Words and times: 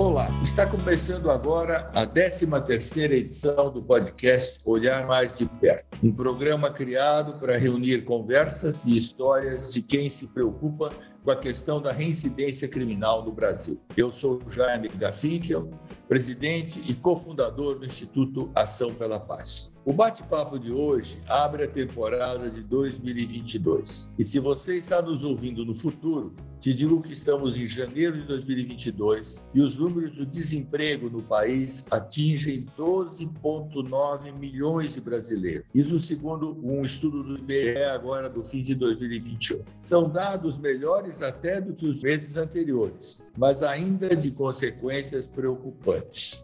Olá, 0.00 0.30
está 0.42 0.66
começando 0.66 1.30
agora 1.30 1.90
a 1.94 2.06
13ª 2.06 3.10
edição 3.10 3.70
do 3.70 3.82
podcast 3.82 4.58
Olhar 4.64 5.06
Mais 5.06 5.36
de 5.36 5.44
Perto, 5.44 5.84
um 6.02 6.10
programa 6.10 6.70
criado 6.70 7.38
para 7.38 7.58
reunir 7.58 8.02
conversas 8.04 8.86
e 8.86 8.96
histórias 8.96 9.70
de 9.70 9.82
quem 9.82 10.08
se 10.08 10.28
preocupa 10.28 10.88
com 11.22 11.30
a 11.30 11.36
questão 11.36 11.82
da 11.82 11.92
reincidência 11.92 12.66
criminal 12.66 13.22
no 13.26 13.30
Brasil. 13.30 13.78
Eu 13.94 14.10
sou 14.10 14.40
Jaime 14.48 14.88
Garfinkel, 14.88 15.68
presidente 16.10 16.82
e 16.88 16.92
cofundador 16.92 17.78
do 17.78 17.86
Instituto 17.86 18.50
Ação 18.52 18.92
pela 18.92 19.20
Paz. 19.20 19.80
O 19.84 19.92
bate-papo 19.92 20.58
de 20.58 20.72
hoje 20.72 21.22
abre 21.28 21.62
a 21.62 21.68
temporada 21.68 22.50
de 22.50 22.62
2022. 22.62 24.16
E 24.18 24.24
se 24.24 24.40
você 24.40 24.76
está 24.76 25.00
nos 25.00 25.22
ouvindo 25.22 25.64
no 25.64 25.72
futuro, 25.72 26.34
te 26.60 26.74
digo 26.74 27.00
que 27.00 27.14
estamos 27.14 27.56
em 27.56 27.66
janeiro 27.66 28.20
de 28.20 28.26
2022 28.26 29.48
e 29.54 29.62
os 29.62 29.78
números 29.78 30.14
do 30.14 30.26
desemprego 30.26 31.08
no 31.08 31.22
país 31.22 31.86
atingem 31.90 32.66
12,9 32.76 34.30
milhões 34.38 34.92
de 34.92 35.00
brasileiros. 35.00 35.64
Isso 35.74 35.98
segundo 35.98 36.58
um 36.62 36.82
estudo 36.82 37.22
do 37.22 37.38
IBGE 37.38 37.78
agora 37.84 38.28
do 38.28 38.44
fim 38.44 38.62
de 38.62 38.74
2021. 38.74 39.62
São 39.78 40.10
dados 40.10 40.58
melhores 40.58 41.22
até 41.22 41.62
do 41.62 41.72
que 41.72 41.86
os 41.86 42.02
meses 42.02 42.36
anteriores, 42.36 43.30
mas 43.38 43.62
ainda 43.62 44.14
de 44.14 44.30
consequências 44.32 45.26
preocupantes. 45.26 45.99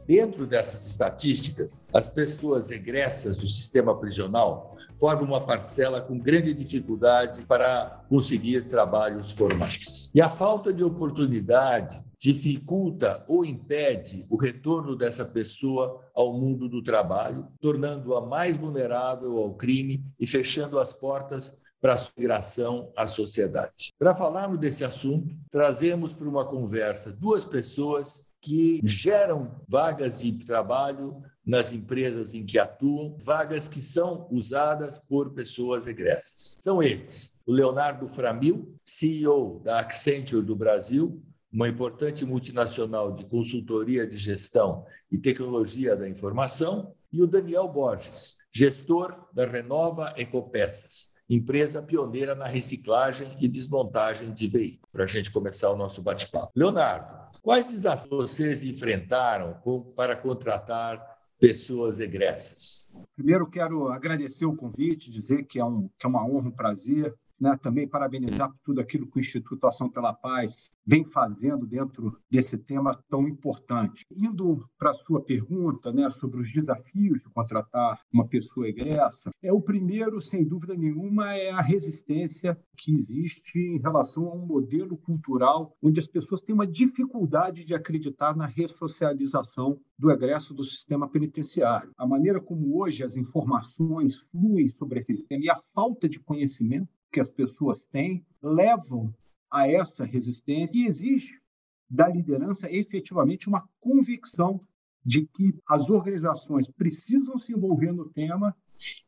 Dentro 0.07 0.47
dessas 0.47 0.87
estatísticas, 0.87 1.87
as 1.93 2.07
pessoas 2.07 2.71
egressas 2.71 3.37
do 3.37 3.47
sistema 3.47 3.99
prisional 3.99 4.77
formam 4.97 5.25
uma 5.25 5.45
parcela 5.45 6.01
com 6.01 6.19
grande 6.19 6.55
dificuldade 6.55 7.43
para 7.43 8.05
conseguir 8.09 8.69
trabalhos 8.69 9.33
formais. 9.33 10.13
E 10.15 10.21
a 10.21 10.31
falta 10.31 10.73
de 10.73 10.83
oportunidade 10.83 11.99
dificulta 12.19 13.25
ou 13.29 13.45
impede 13.45 14.27
o 14.31 14.37
retorno 14.37 14.97
dessa 14.97 15.25
pessoa 15.25 16.01
ao 16.15 16.33
mundo 16.33 16.69
do 16.69 16.83
trabalho, 16.83 17.47
tornando-a 17.61 18.21
mais 18.21 18.57
vulnerável 18.57 19.37
ao 19.37 19.55
crime 19.55 20.05
e 20.19 20.27
fechando 20.27 20.79
as 20.79 20.93
portas 20.93 21.67
para 21.81 21.95
a 21.95 21.97
migração 22.17 22.91
à 22.97 23.07
sociedade. 23.07 23.93
Para 23.99 24.15
falarmos 24.15 24.59
desse 24.59 24.85
assunto, 24.85 25.35
trazemos 25.51 26.13
para 26.13 26.29
uma 26.29 26.45
conversa 26.45 27.13
duas 27.13 27.45
pessoas 27.45 28.26
que 28.47 28.81
geram 28.85 29.51
vagas 29.69 30.21
de 30.21 30.31
trabalho 30.45 31.21
nas 31.45 31.73
empresas 31.73 32.33
em 32.33 32.47
que 32.47 32.61
atuam, 32.61 33.17
vagas 33.19 33.69
que 33.69 33.83
são 33.83 34.29
usadas 34.31 35.01
por 35.01 35.33
pessoas 35.33 35.85
regressas. 35.85 36.57
São 36.61 36.81
eles: 36.81 37.43
o 37.45 37.51
Leonardo 37.51 38.07
Framil, 38.07 38.73
CEO 38.81 39.61
da 39.65 39.81
Accenture 39.81 40.47
do 40.47 40.55
Brasil, 40.55 41.21
uma 41.53 41.69
importante 41.69 42.25
multinacional 42.25 43.13
de 43.13 43.25
consultoria 43.25 44.07
de 44.07 44.17
gestão 44.17 44.87
e 45.11 45.19
tecnologia 45.19 45.97
da 45.97 46.09
informação, 46.09 46.95
e 47.13 47.21
o 47.21 47.27
Daniel 47.27 47.67
Borges, 47.67 48.37
gestor 48.53 49.27
da 49.33 49.45
Renova 49.45 50.15
Ecopeças, 50.17 51.16
empresa 51.29 51.83
pioneira 51.83 52.35
na 52.35 52.47
reciclagem 52.47 53.37
e 53.41 53.49
desmontagem 53.49 54.33
de 54.33 54.47
veículos. 54.49 54.91
Para 54.93 55.05
a 55.05 55.09
gente 55.09 55.31
começar 55.31 55.71
o 55.71 55.77
nosso 55.77 56.03
bate-papo. 56.03 56.53
Leonardo, 56.55 57.39
quais 57.43 57.73
desafios 57.73 58.09
vocês 58.09 58.63
enfrentaram 58.63 59.57
para 59.97 60.15
contratar 60.17 61.05
pessoas 61.39 61.99
egressas? 61.99 62.97
Primeiro, 63.15 63.51
quero 63.51 63.89
agradecer 63.89 64.47
o 64.47 64.55
convite, 64.55 65.11
dizer 65.11 65.45
que 65.45 65.59
é, 65.59 65.65
um, 65.65 65.89
que 65.99 66.07
é 66.07 66.09
uma 66.09 66.25
honra, 66.25 66.49
um 66.49 66.53
prazer 66.53 67.15
né, 67.41 67.57
também 67.61 67.89
parabenizar 67.89 68.51
por 68.51 68.59
tudo 68.65 68.81
aquilo 68.81 69.07
que 69.07 69.19
o 69.19 69.21
Instituto 69.21 69.67
Ação 69.67 69.89
pela 69.89 70.13
Paz 70.13 70.71
vem 70.87 71.05
fazendo 71.05 71.67
dentro 71.67 72.19
desse 72.31 72.59
tema 72.59 72.99
tão 73.09 73.29
importante. 73.29 74.05
Indo 74.11 74.69
para 74.79 74.91
a 74.91 74.95
sua 74.95 75.23
pergunta 75.23 75.93
né, 75.93 76.09
sobre 76.09 76.41
os 76.41 76.53
desafios 76.53 77.23
de 77.23 77.31
contratar 77.31 78.01
uma 78.13 78.27
pessoa 78.27 78.69
egressa, 78.69 79.31
é 79.43 79.53
o 79.53 79.61
primeiro, 79.61 80.21
sem 80.21 80.45
dúvida 80.45 80.75
nenhuma, 80.75 81.35
é 81.35 81.51
a 81.51 81.61
resistência 81.61 82.59
que 82.77 82.95
existe 82.95 83.59
em 83.59 83.79
relação 83.79 84.27
a 84.29 84.35
um 84.35 84.47
modelo 84.47 84.97
cultural 84.97 85.77
onde 85.83 86.01
as 86.01 86.07
pessoas 86.07 86.43
têm 86.43 86.55
uma 86.55 86.67
dificuldade 86.67 87.65
de 87.65 87.75
acreditar 87.75 88.37
na 88.37 88.47
ressocialização 88.47 89.81
do 89.99 90.11
egresso 90.11 90.53
do 90.53 90.65
sistema 90.65 91.09
penitenciário. 91.09 91.93
A 91.97 92.07
maneira 92.07 92.41
como 92.41 92.81
hoje 92.81 93.03
as 93.03 93.17
informações 93.17 94.17
fluem 94.17 94.69
sobre 94.69 95.01
esse 95.01 95.17
tema 95.25 95.45
e 95.45 95.51
a 95.51 95.57
falta 95.57 96.09
de 96.09 96.21
conhecimento 96.21 96.89
que 97.17 97.21
as 97.21 97.31
pessoas 97.31 97.87
têm 97.87 98.27
levam 98.43 99.11
a 99.51 99.67
essa 99.67 100.05
resistência 100.05 100.79
e 100.79 100.85
existe 100.85 101.41
da 101.89 102.07
liderança 102.07 102.71
efetivamente 102.71 103.49
uma 103.49 103.67
convicção 103.81 104.61
de 105.03 105.27
que 105.27 105.59
as 105.67 105.89
organizações 105.89 106.71
precisam 106.71 107.39
se 107.39 107.55
envolver 107.55 107.91
no 107.91 108.11
tema 108.11 108.55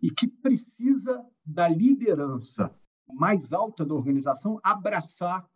e 0.00 0.10
que 0.10 0.26
precisa 0.26 1.22
da 1.44 1.68
liderança 1.68 2.74
mais 3.12 3.52
alta 3.52 3.84
da 3.84 3.94
organização 3.94 4.58
abraçar 4.62 5.46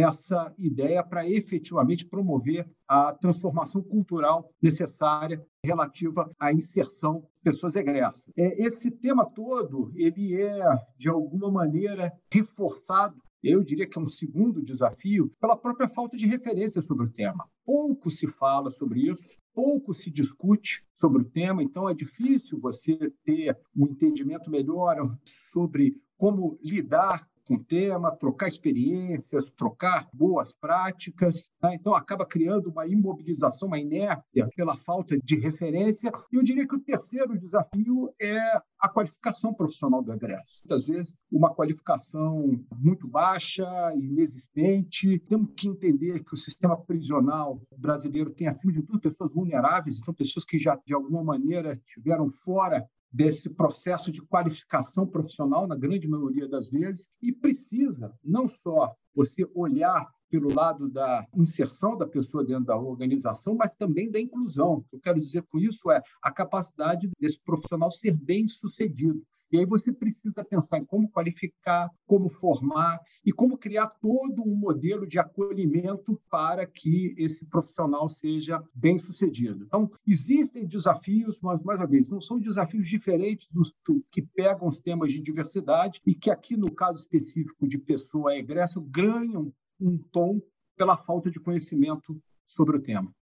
essa 0.00 0.52
ideia 0.58 1.02
para 1.02 1.28
efetivamente 1.28 2.06
promover 2.06 2.68
a 2.88 3.12
transformação 3.12 3.82
cultural 3.82 4.50
necessária 4.62 5.44
relativa 5.64 6.30
à 6.38 6.52
inserção 6.52 7.20
de 7.20 7.50
pessoas 7.50 7.76
egressas. 7.76 8.30
É, 8.36 8.64
esse 8.64 8.90
tema 8.90 9.24
todo 9.24 9.92
ele 9.94 10.40
é 10.40 10.62
de 10.98 11.08
alguma 11.08 11.50
maneira 11.50 12.12
reforçado 12.32 13.16
eu 13.44 13.62
diria 13.62 13.86
que 13.86 13.98
é 13.98 14.00
um 14.00 14.06
segundo 14.06 14.64
desafio 14.64 15.30
pela 15.38 15.54
própria 15.54 15.86
falta 15.86 16.16
de 16.16 16.26
referência 16.26 16.80
sobre 16.80 17.04
o 17.04 17.10
tema. 17.10 17.46
Pouco 17.62 18.10
se 18.10 18.26
fala 18.26 18.70
sobre 18.70 19.02
isso, 19.02 19.36
pouco 19.52 19.92
se 19.92 20.10
discute 20.10 20.82
sobre 20.94 21.20
o 21.20 21.24
tema, 21.26 21.62
então 21.62 21.86
é 21.86 21.92
difícil 21.92 22.58
você 22.58 22.96
ter 23.22 23.54
um 23.76 23.86
entendimento 23.86 24.50
melhor 24.50 24.96
sobre 25.26 25.94
como 26.16 26.58
lidar 26.62 27.28
com 27.46 27.54
o 27.54 27.64
tema, 27.64 28.14
trocar 28.16 28.48
experiências, 28.48 29.50
trocar 29.52 30.08
boas 30.12 30.52
práticas. 30.54 31.48
Né? 31.62 31.74
Então, 31.74 31.94
acaba 31.94 32.26
criando 32.26 32.70
uma 32.70 32.86
imobilização, 32.86 33.68
uma 33.68 33.78
inércia 33.78 34.48
pela 34.56 34.76
falta 34.76 35.16
de 35.18 35.36
referência. 35.36 36.10
E 36.32 36.36
eu 36.36 36.42
diria 36.42 36.66
que 36.66 36.76
o 36.76 36.80
terceiro 36.80 37.38
desafio 37.38 38.12
é 38.20 38.38
a 38.80 38.88
qualificação 38.88 39.52
profissional 39.54 40.02
do 40.02 40.12
egresso. 40.12 40.62
Muitas 40.64 40.86
vezes, 40.86 41.12
uma 41.30 41.54
qualificação 41.54 42.60
muito 42.76 43.08
baixa, 43.08 43.64
inexistente. 43.94 45.18
Temos 45.28 45.50
que 45.56 45.68
entender 45.68 46.22
que 46.22 46.34
o 46.34 46.36
sistema 46.36 46.76
prisional 46.76 47.60
brasileiro 47.76 48.30
tem, 48.30 48.46
acima 48.46 48.72
de 48.72 48.82
tudo, 48.82 49.00
pessoas 49.00 49.32
vulneráveis, 49.32 49.98
então, 49.98 50.14
pessoas 50.14 50.44
que 50.44 50.58
já, 50.58 50.78
de 50.86 50.94
alguma 50.94 51.22
maneira, 51.22 51.80
estiveram 51.86 52.28
fora 52.28 52.86
desse 53.14 53.48
processo 53.48 54.10
de 54.10 54.20
qualificação 54.22 55.06
profissional, 55.06 55.68
na 55.68 55.76
grande 55.76 56.08
maioria 56.08 56.48
das 56.48 56.68
vezes, 56.72 57.12
e 57.22 57.32
precisa 57.32 58.12
não 58.24 58.48
só 58.48 58.92
você 59.14 59.48
olhar 59.54 60.04
pelo 60.28 60.52
lado 60.52 60.90
da 60.90 61.24
inserção 61.36 61.96
da 61.96 62.08
pessoa 62.08 62.44
dentro 62.44 62.64
da 62.64 62.76
organização, 62.76 63.54
mas 63.54 63.72
também 63.72 64.10
da 64.10 64.18
inclusão. 64.18 64.78
O 64.78 64.82
que 64.82 64.96
eu 64.96 65.00
quero 65.00 65.20
dizer 65.20 65.42
com 65.42 65.60
isso 65.60 65.92
é 65.92 66.02
a 66.20 66.32
capacidade 66.32 67.08
desse 67.20 67.38
profissional 67.44 67.88
ser 67.88 68.16
bem 68.16 68.48
sucedido. 68.48 69.24
E 69.54 69.58
aí 69.58 69.64
você 69.64 69.92
precisa 69.92 70.44
pensar 70.44 70.78
em 70.78 70.84
como 70.84 71.08
qualificar, 71.08 71.88
como 72.08 72.28
formar 72.28 73.00
e 73.24 73.30
como 73.30 73.56
criar 73.56 73.86
todo 73.86 74.42
um 74.42 74.56
modelo 74.56 75.06
de 75.06 75.16
acolhimento 75.16 76.20
para 76.28 76.66
que 76.66 77.14
esse 77.16 77.48
profissional 77.48 78.08
seja 78.08 78.60
bem 78.74 78.98
sucedido. 78.98 79.64
Então, 79.64 79.88
existem 80.04 80.66
desafios, 80.66 81.40
mas, 81.40 81.62
mais 81.62 81.78
uma 81.78 81.86
vez, 81.86 82.10
não 82.10 82.20
são 82.20 82.40
desafios 82.40 82.88
diferentes 82.88 83.46
dos 83.52 83.72
que 84.10 84.22
pegam 84.22 84.66
os 84.66 84.80
temas 84.80 85.12
de 85.12 85.20
diversidade 85.20 86.00
e 86.04 86.16
que 86.16 86.32
aqui, 86.32 86.56
no 86.56 86.72
caso 86.72 86.98
específico 86.98 87.68
de 87.68 87.78
pessoa 87.78 88.34
egressa, 88.34 88.82
ganham 88.84 89.54
um 89.80 89.96
tom 89.96 90.42
pela 90.76 90.96
falta 90.96 91.30
de 91.30 91.38
conhecimento 91.38 92.20
sobre 92.44 92.76
o 92.76 92.82
tema. 92.82 93.14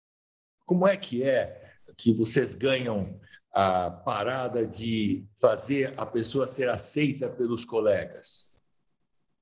Como 0.64 0.88
é 0.88 0.96
que 0.96 1.22
é 1.24 1.74
que 1.98 2.14
vocês 2.14 2.54
ganham 2.54 3.20
a 3.52 3.90
parada 3.90 4.66
de 4.66 5.26
fazer 5.40 5.94
a 5.98 6.06
pessoa 6.06 6.48
ser 6.48 6.68
aceita 6.68 7.28
pelos 7.28 7.64
colegas? 7.64 8.52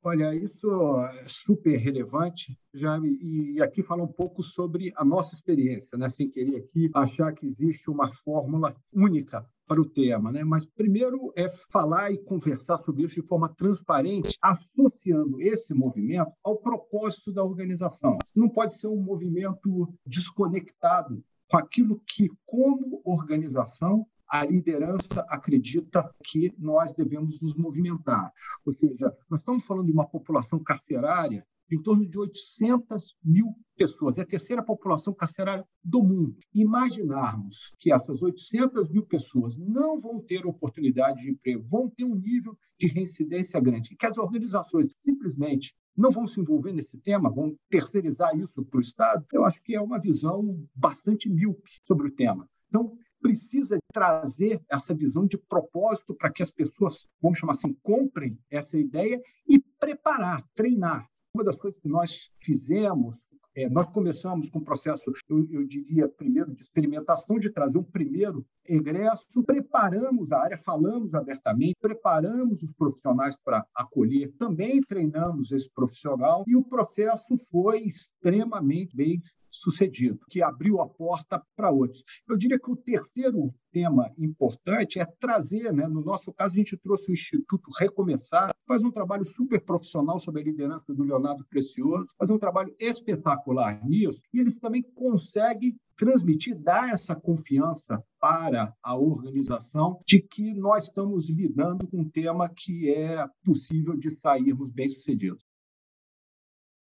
Olha, 0.02 0.34
isso 0.34 0.66
é 0.98 1.24
super 1.28 1.76
relevante, 1.76 2.58
já 2.72 2.98
e 3.04 3.60
aqui 3.60 3.82
fala 3.82 4.02
um 4.02 4.08
pouco 4.08 4.42
sobre 4.42 4.90
a 4.96 5.04
nossa 5.04 5.34
experiência, 5.34 5.98
né? 5.98 6.08
Sem 6.08 6.30
querer 6.30 6.56
aqui 6.56 6.90
achar 6.94 7.34
que 7.34 7.46
existe 7.46 7.90
uma 7.90 8.10
fórmula 8.24 8.74
única 8.90 9.46
para 9.66 9.80
o 9.80 9.84
tema, 9.84 10.32
né? 10.32 10.42
Mas 10.42 10.64
primeiro 10.64 11.32
é 11.36 11.46
falar 11.70 12.10
e 12.10 12.18
conversar 12.18 12.78
sobre 12.78 13.04
isso 13.04 13.20
de 13.20 13.28
forma 13.28 13.54
transparente, 13.54 14.38
associando 14.42 15.40
esse 15.40 15.74
movimento 15.74 16.32
ao 16.42 16.56
propósito 16.56 17.30
da 17.30 17.44
organização. 17.44 18.18
Não 18.34 18.48
pode 18.48 18.74
ser 18.74 18.86
um 18.86 19.00
movimento 19.00 19.92
desconectado 20.06 21.22
com 21.50 21.56
aquilo 21.56 22.00
que, 22.06 22.28
como 22.46 23.02
organização, 23.04 24.06
a 24.28 24.46
liderança 24.46 25.26
acredita 25.28 26.08
que 26.24 26.54
nós 26.56 26.94
devemos 26.94 27.42
nos 27.42 27.56
movimentar. 27.56 28.32
Ou 28.64 28.72
seja, 28.72 29.12
nós 29.28 29.40
estamos 29.40 29.66
falando 29.66 29.86
de 29.86 29.92
uma 29.92 30.08
população 30.08 30.62
carcerária 30.62 31.44
em 31.72 31.82
torno 31.82 32.08
de 32.08 32.18
800 32.18 33.16
mil 33.24 33.46
pessoas. 33.76 34.18
É 34.18 34.22
a 34.22 34.26
terceira 34.26 34.62
população 34.62 35.12
carcerária 35.12 35.64
do 35.82 36.02
mundo. 36.02 36.36
Imaginarmos 36.54 37.72
que 37.78 37.92
essas 37.92 38.22
800 38.22 38.88
mil 38.90 39.04
pessoas 39.06 39.56
não 39.56 40.00
vão 40.00 40.20
ter 40.20 40.46
oportunidade 40.46 41.22
de 41.22 41.30
emprego, 41.30 41.64
vão 41.64 41.88
ter 41.88 42.04
um 42.04 42.14
nível 42.14 42.56
de 42.78 42.86
reincidência 42.88 43.60
grande, 43.60 43.96
que 43.96 44.06
as 44.06 44.16
organizações 44.16 44.90
simplesmente 45.00 45.74
não 46.00 46.10
vão 46.10 46.26
se 46.26 46.40
envolver 46.40 46.72
nesse 46.72 46.96
tema, 46.96 47.30
vão 47.30 47.54
terceirizar 47.68 48.34
isso 48.34 48.64
para 48.64 48.78
o 48.78 48.80
Estado, 48.80 49.26
eu 49.32 49.44
acho 49.44 49.62
que 49.62 49.76
é 49.76 49.80
uma 49.80 50.00
visão 50.00 50.66
bastante 50.74 51.28
míope 51.28 51.78
sobre 51.84 52.08
o 52.08 52.10
tema. 52.10 52.48
Então, 52.68 52.96
precisa 53.20 53.78
trazer 53.92 54.62
essa 54.70 54.94
visão 54.94 55.26
de 55.26 55.36
propósito 55.36 56.14
para 56.14 56.32
que 56.32 56.42
as 56.42 56.50
pessoas, 56.50 57.06
vamos 57.20 57.38
chamar 57.38 57.52
assim, 57.52 57.76
comprem 57.82 58.38
essa 58.50 58.78
ideia 58.78 59.20
e 59.46 59.58
preparar, 59.78 60.42
treinar. 60.54 61.06
Uma 61.34 61.44
das 61.44 61.56
coisas 61.56 61.78
que 61.78 61.88
nós 61.88 62.30
fizemos 62.40 63.18
é, 63.60 63.68
nós 63.68 63.90
começamos 63.90 64.48
com 64.48 64.58
um 64.58 64.64
processo, 64.64 65.12
eu, 65.28 65.46
eu, 65.50 65.66
diria, 65.66 66.08
primeiro 66.08 66.54
de 66.54 66.62
experimentação, 66.62 67.38
de 67.38 67.50
trazer 67.50 67.78
um 67.78 67.84
primeiro 67.84 68.46
egresso, 68.66 69.42
preparamos 69.44 70.32
a 70.32 70.38
área, 70.38 70.58
falamos 70.58 71.14
abertamente, 71.14 71.76
preparamos 71.80 72.62
os 72.62 72.72
profissionais 72.72 73.36
para 73.44 73.66
acolher, 73.74 74.32
também 74.38 74.80
treinamos 74.80 75.52
esse 75.52 75.70
profissional 75.72 76.44
e 76.46 76.56
o 76.56 76.64
processo 76.64 77.36
foi 77.50 77.80
extremamente 77.80 78.96
bem 78.96 79.20
sucedido, 79.50 80.20
que 80.28 80.42
abriu 80.42 80.80
a 80.80 80.88
porta 80.88 81.42
para 81.56 81.70
outros. 81.70 82.02
Eu 82.28 82.36
diria 82.36 82.58
que 82.58 82.70
o 82.70 82.76
terceiro 82.76 83.52
tema 83.72 84.12
importante 84.18 84.98
é 84.98 85.04
trazer, 85.04 85.72
né, 85.72 85.86
no 85.86 86.02
nosso 86.02 86.32
caso, 86.32 86.54
a 86.54 86.58
gente 86.58 86.76
trouxe 86.76 87.10
o 87.10 87.14
Instituto 87.14 87.70
Recomeçar, 87.78 88.54
faz 88.66 88.82
um 88.82 88.90
trabalho 88.90 89.24
super 89.24 89.64
profissional 89.64 90.18
sob 90.18 90.40
a 90.40 90.44
liderança 90.44 90.92
do 90.92 91.04
Leonardo 91.04 91.44
Precioso, 91.48 92.12
faz 92.18 92.30
um 92.30 92.38
trabalho 92.38 92.74
espetacular 92.80 93.84
nisso, 93.86 94.20
e 94.32 94.40
eles 94.40 94.58
também 94.58 94.82
conseguem 94.94 95.76
transmitir, 95.96 96.58
dar 96.58 96.94
essa 96.94 97.14
confiança 97.14 98.02
para 98.18 98.74
a 98.82 98.96
organização 98.96 99.98
de 100.06 100.22
que 100.22 100.54
nós 100.54 100.84
estamos 100.84 101.28
lidando 101.28 101.86
com 101.86 102.00
um 102.00 102.08
tema 102.08 102.48
que 102.48 102.90
é 102.90 103.26
possível 103.44 103.96
de 103.96 104.10
sairmos 104.10 104.70
bem-sucedidos. 104.70 105.49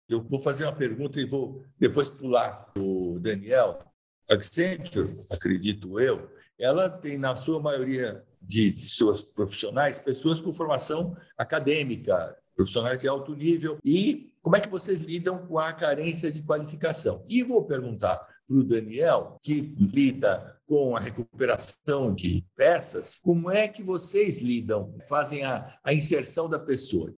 Eu 0.09 0.21
vou 0.21 0.39
fazer 0.39 0.63
uma 0.63 0.75
pergunta 0.75 1.19
e 1.19 1.25
vou 1.25 1.63
depois 1.77 2.09
pular 2.09 2.71
o 2.77 3.19
Daniel. 3.19 3.80
Accenture, 4.30 5.21
acredito 5.30 6.00
eu, 6.00 6.30
ela 6.59 6.89
tem, 6.89 7.18
na 7.18 7.36
sua 7.36 7.62
maioria 7.62 8.24
de, 8.42 8.71
de 8.71 8.89
seus 8.89 9.21
profissionais, 9.21 10.00
pessoas 10.00 10.42
com 10.42 10.54
formação 10.54 11.15
acadêmica, 11.38 12.36
profissionais 12.56 13.00
de 13.00 13.07
alto 13.07 13.36
nível. 13.36 13.77
E 13.86 14.33
como 14.42 14.56
é 14.56 14.62
que 14.62 14.69
vocês 14.69 15.01
lidam 15.01 15.45
com 15.45 15.59
a 15.59 15.71
carência 15.74 16.31
de 16.31 16.42
qualificação? 16.42 17.24
E 17.27 17.44
vou 17.44 17.63
perguntar 17.65 18.18
para 18.48 18.57
o 18.57 18.63
Daniel, 18.63 19.38
que 19.44 19.75
lida 19.77 20.57
com 20.65 20.95
a 20.95 21.00
recuperação 21.00 22.13
de 22.13 22.45
peças, 22.56 23.19
como 23.24 23.51
é 23.51 23.68
que 23.68 23.83
vocês 23.83 24.39
lidam, 24.39 24.95
fazem 25.07 25.44
a, 25.44 25.77
a 25.83 25.94
inserção 25.94 26.50
da 26.50 26.57
pessoa? 26.57 27.13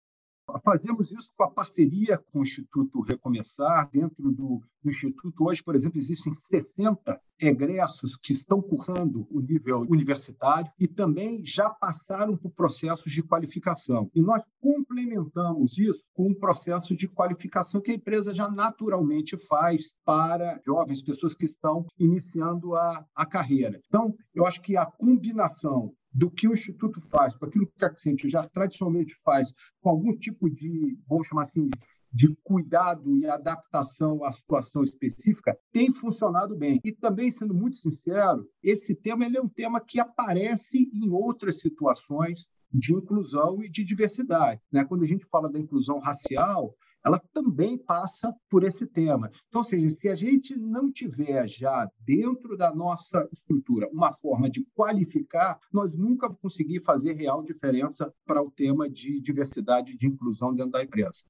Fazemos 0.63 1.11
isso 1.11 1.33
com 1.35 1.44
a 1.44 1.51
parceria 1.51 2.17
com 2.31 2.39
o 2.39 2.44
Instituto 2.44 3.01
Recomeçar. 3.01 3.89
Dentro 3.91 4.31
do, 4.31 4.61
do, 4.81 4.89
Instituto, 4.89 5.45
hoje, 5.45 5.61
por 5.61 5.75
exemplo, 5.75 5.99
existem 5.99 6.33
60 6.33 7.21
egressos 7.39 8.17
que 8.17 8.31
estão 8.31 8.61
cursando 8.61 9.27
o 9.29 9.41
nível 9.41 9.81
universitário 9.89 10.71
e 10.79 10.88
também 10.88 11.45
já 11.45 11.69
passaram 11.69 12.38
por 12.38 12.51
processos 12.51 13.11
de 13.11 13.21
qualificação. 13.21 14.09
E 14.15 14.21
nós 14.21 14.41
complementamos 14.61 15.77
isso 15.77 16.05
com 16.13 16.29
um 16.29 16.33
processo 16.33 16.95
de 16.95 17.07
qualificação 17.09 17.81
que 17.81 17.91
a 17.91 17.95
empresa 17.95 18.33
já 18.33 18.49
naturalmente 18.49 19.35
faz 19.47 19.95
para 20.05 20.61
jovens, 20.65 21.03
pessoas 21.03 21.33
que 21.33 21.45
estão 21.45 21.85
iniciando 21.99 22.73
a, 22.73 23.05
a 23.15 23.25
carreira. 23.25 23.81
Então, 23.88 24.15
eu 24.33 24.45
acho 24.45 24.61
que 24.61 24.77
a 24.77 24.85
combinação 24.85 25.94
do 26.18 26.31
que 26.31 26.48
o 26.48 26.54
Instituto 26.54 27.00
faz, 27.10 27.36
com 27.36 27.46
aquilo 27.46 27.68
que 27.68 27.86
a 27.86 27.90
Accenture 27.90 28.31
já 28.31 28.42
tradicionalmente 28.50 29.16
faz, 29.24 29.54
com 29.80 29.92
algum 29.92 30.18
tipo 30.18 30.50
de, 30.50 30.98
vamos 31.08 31.28
chamar 31.28 31.44
assim, 31.44 31.69
de 32.12 32.36
cuidado 32.44 33.16
e 33.16 33.28
adaptação 33.28 34.25
à 34.25 34.31
situação 34.31 34.81
específica, 34.81 35.56
tem 35.72 35.92
funcionado 35.92 36.58
bem. 36.58 36.80
E 36.84 36.92
também, 36.92 37.31
sendo 37.31 37.54
muito 37.54 37.78
sincero, 37.78 38.50
esse 38.64 38.96
tema 38.96 39.25
ele 39.25 39.38
é 39.38 39.42
um 39.42 39.48
tema 39.48 39.80
que 39.80 40.00
aparece 40.00 40.90
em 40.92 41.08
outras 41.12 41.60
situações 41.60 42.48
de 42.74 42.96
inclusão 42.96 43.64
e 43.64 43.69
de 43.69 43.86
diversidade. 43.86 44.60
Né? 44.72 44.84
Quando 44.86 45.04
a 45.04 45.08
gente 45.08 45.28
fala 45.30 45.52
da 45.52 45.60
inclusão 45.60 46.00
racial, 46.00 46.74
ela 47.07 47.21
também 47.33 47.77
passa 47.77 48.36
por 48.50 48.63
esse 48.63 48.86
tema. 48.86 49.31
Então, 49.48 49.63
seja, 49.63 49.89
se 49.89 50.09
a 50.09 50.15
gente 50.15 50.56
não 50.57 50.92
tiver 50.92 51.48
já 51.48 51.89
dentro 52.06 52.57
da 52.57 52.74
nossa 52.75 53.27
estrutura 53.31 53.89
uma 53.92 54.12
forma 54.12 54.50
de 54.50 54.65
qualificar, 54.75 55.57
nós 55.74 55.98
nunca 55.98 56.27
vamos 56.27 56.42
conseguir 56.42 56.81
fazer 56.81 57.13
real 57.13 57.42
diferença 57.44 58.13
para 58.25 58.42
o 58.42 58.51
tema 58.51 58.89
de 58.89 59.21
diversidade 59.21 59.94
e 59.94 59.98
de 59.98 60.07
inclusão 60.07 60.54
dentro 60.54 60.71
da 60.71 60.83
empresa. 60.83 61.25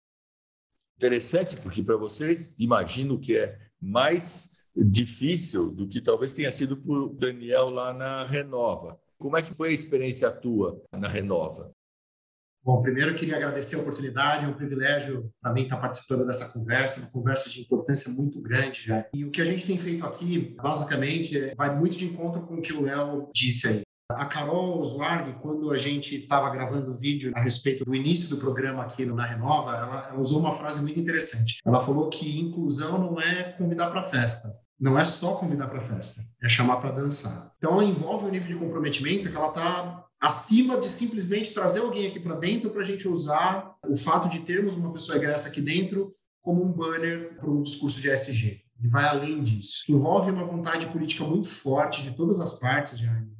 Interessante, 0.96 1.56
porque 1.58 1.84
para 1.84 1.96
vocês, 1.96 2.52
imagino 2.58 3.20
que 3.20 3.38
é 3.38 3.60
mais 3.80 4.70
difícil 4.76 5.70
do 5.70 5.88
que 5.88 6.02
talvez 6.02 6.34
tenha 6.34 6.52
sido 6.52 6.76
para 6.76 6.92
o 6.92 7.10
Daniel 7.14 7.70
lá 7.70 7.94
na 7.94 8.24
Renova 8.24 9.00
como 9.18 9.36
é 9.36 9.42
que 9.42 9.54
foi 9.54 9.70
a 9.70 9.74
experiência 9.74 10.32
tua 10.32 10.82
na 10.92 11.08
Renova? 11.08 11.76
Bom, 12.68 12.82
primeiro 12.82 13.16
queria 13.16 13.38
agradecer 13.38 13.78
a 13.78 13.80
oportunidade, 13.80 14.44
é 14.44 14.48
um 14.50 14.54
privilégio 14.54 15.32
para 15.42 15.54
mim 15.54 15.62
estar 15.62 15.78
participando 15.78 16.26
dessa 16.26 16.52
conversa, 16.52 17.00
uma 17.00 17.12
conversa 17.12 17.50
de 17.50 17.62
importância 17.62 18.12
muito 18.12 18.42
grande 18.42 18.88
já. 18.88 19.06
E 19.14 19.24
o 19.24 19.32
que 19.32 19.42
a 19.42 19.46
gente 19.46 19.66
tem 19.66 19.78
feito 19.78 20.06
aqui, 20.06 20.54
basicamente, 20.62 21.54
vai 21.56 21.74
muito 21.74 21.98
de 21.98 22.04
encontro 22.04 22.42
com 22.42 22.56
o 22.56 22.62
que 22.62 22.74
o 22.74 22.82
Léo 22.82 23.30
disse 23.34 23.70
aí. 23.70 23.82
A 24.12 24.26
Carol 24.26 24.84
Zwarg, 24.84 25.38
quando 25.42 25.72
a 25.72 25.78
gente 25.78 26.18
estava 26.18 26.50
gravando 26.50 26.92
o 26.92 26.94
vídeo 26.94 27.32
a 27.34 27.42
respeito 27.42 27.86
do 27.86 27.96
início 27.96 28.28
do 28.28 28.36
programa 28.36 28.84
aqui 28.84 29.06
no 29.06 29.16
Na 29.16 29.26
Renova, 29.26 29.72
ela, 29.74 30.10
ela 30.10 30.20
usou 30.20 30.42
uma 30.42 30.54
frase 30.54 30.82
muito 30.82 31.00
interessante. 31.00 31.60
Ela 31.66 31.80
falou 31.80 32.10
que 32.10 32.38
inclusão 32.38 32.98
não 32.98 33.22
é 33.22 33.54
convidar 33.54 33.92
para 33.92 34.04
festa, 34.04 34.50
não 34.78 35.00
é 35.00 35.06
só 35.06 35.36
convidar 35.36 35.68
para 35.68 35.80
festa, 35.80 36.22
é 36.44 36.50
chamar 36.50 36.82
para 36.82 36.92
dançar. 36.92 37.50
Então, 37.58 37.72
ela 37.72 37.86
envolve 37.86 38.26
um 38.26 38.30
nível 38.30 38.50
de 38.50 38.56
comprometimento 38.56 39.30
que 39.30 39.36
ela 39.38 39.48
está 39.48 40.07
acima 40.20 40.80
de 40.80 40.90
simplesmente 40.90 41.54
trazer 41.54 41.80
alguém 41.80 42.08
aqui 42.08 42.20
para 42.20 42.36
dentro 42.36 42.70
para 42.70 42.82
a 42.82 42.86
gente 42.86 43.08
usar 43.08 43.76
o 43.88 43.96
fato 43.96 44.30
de 44.30 44.40
termos 44.40 44.76
uma 44.76 44.92
pessoa 44.92 45.18
egressa 45.18 45.50
aqui 45.50 45.62
dentro 45.62 46.14
como 46.42 46.64
um 46.64 46.72
banner 46.72 47.36
para 47.36 47.50
um 47.50 47.62
discurso 47.62 48.02
de 48.02 48.10
SG. 48.10 48.62
Ele 48.80 48.90
vai 48.90 49.06
além 49.06 49.44
disso. 49.44 49.84
Envolve 49.90 50.32
uma 50.32 50.46
vontade 50.46 50.86
política 50.88 51.24
muito 51.24 51.48
forte 51.48 52.02
de 52.04 52.12
todas 52.12 52.40
as 52.40 52.60
partes, 52.60 53.00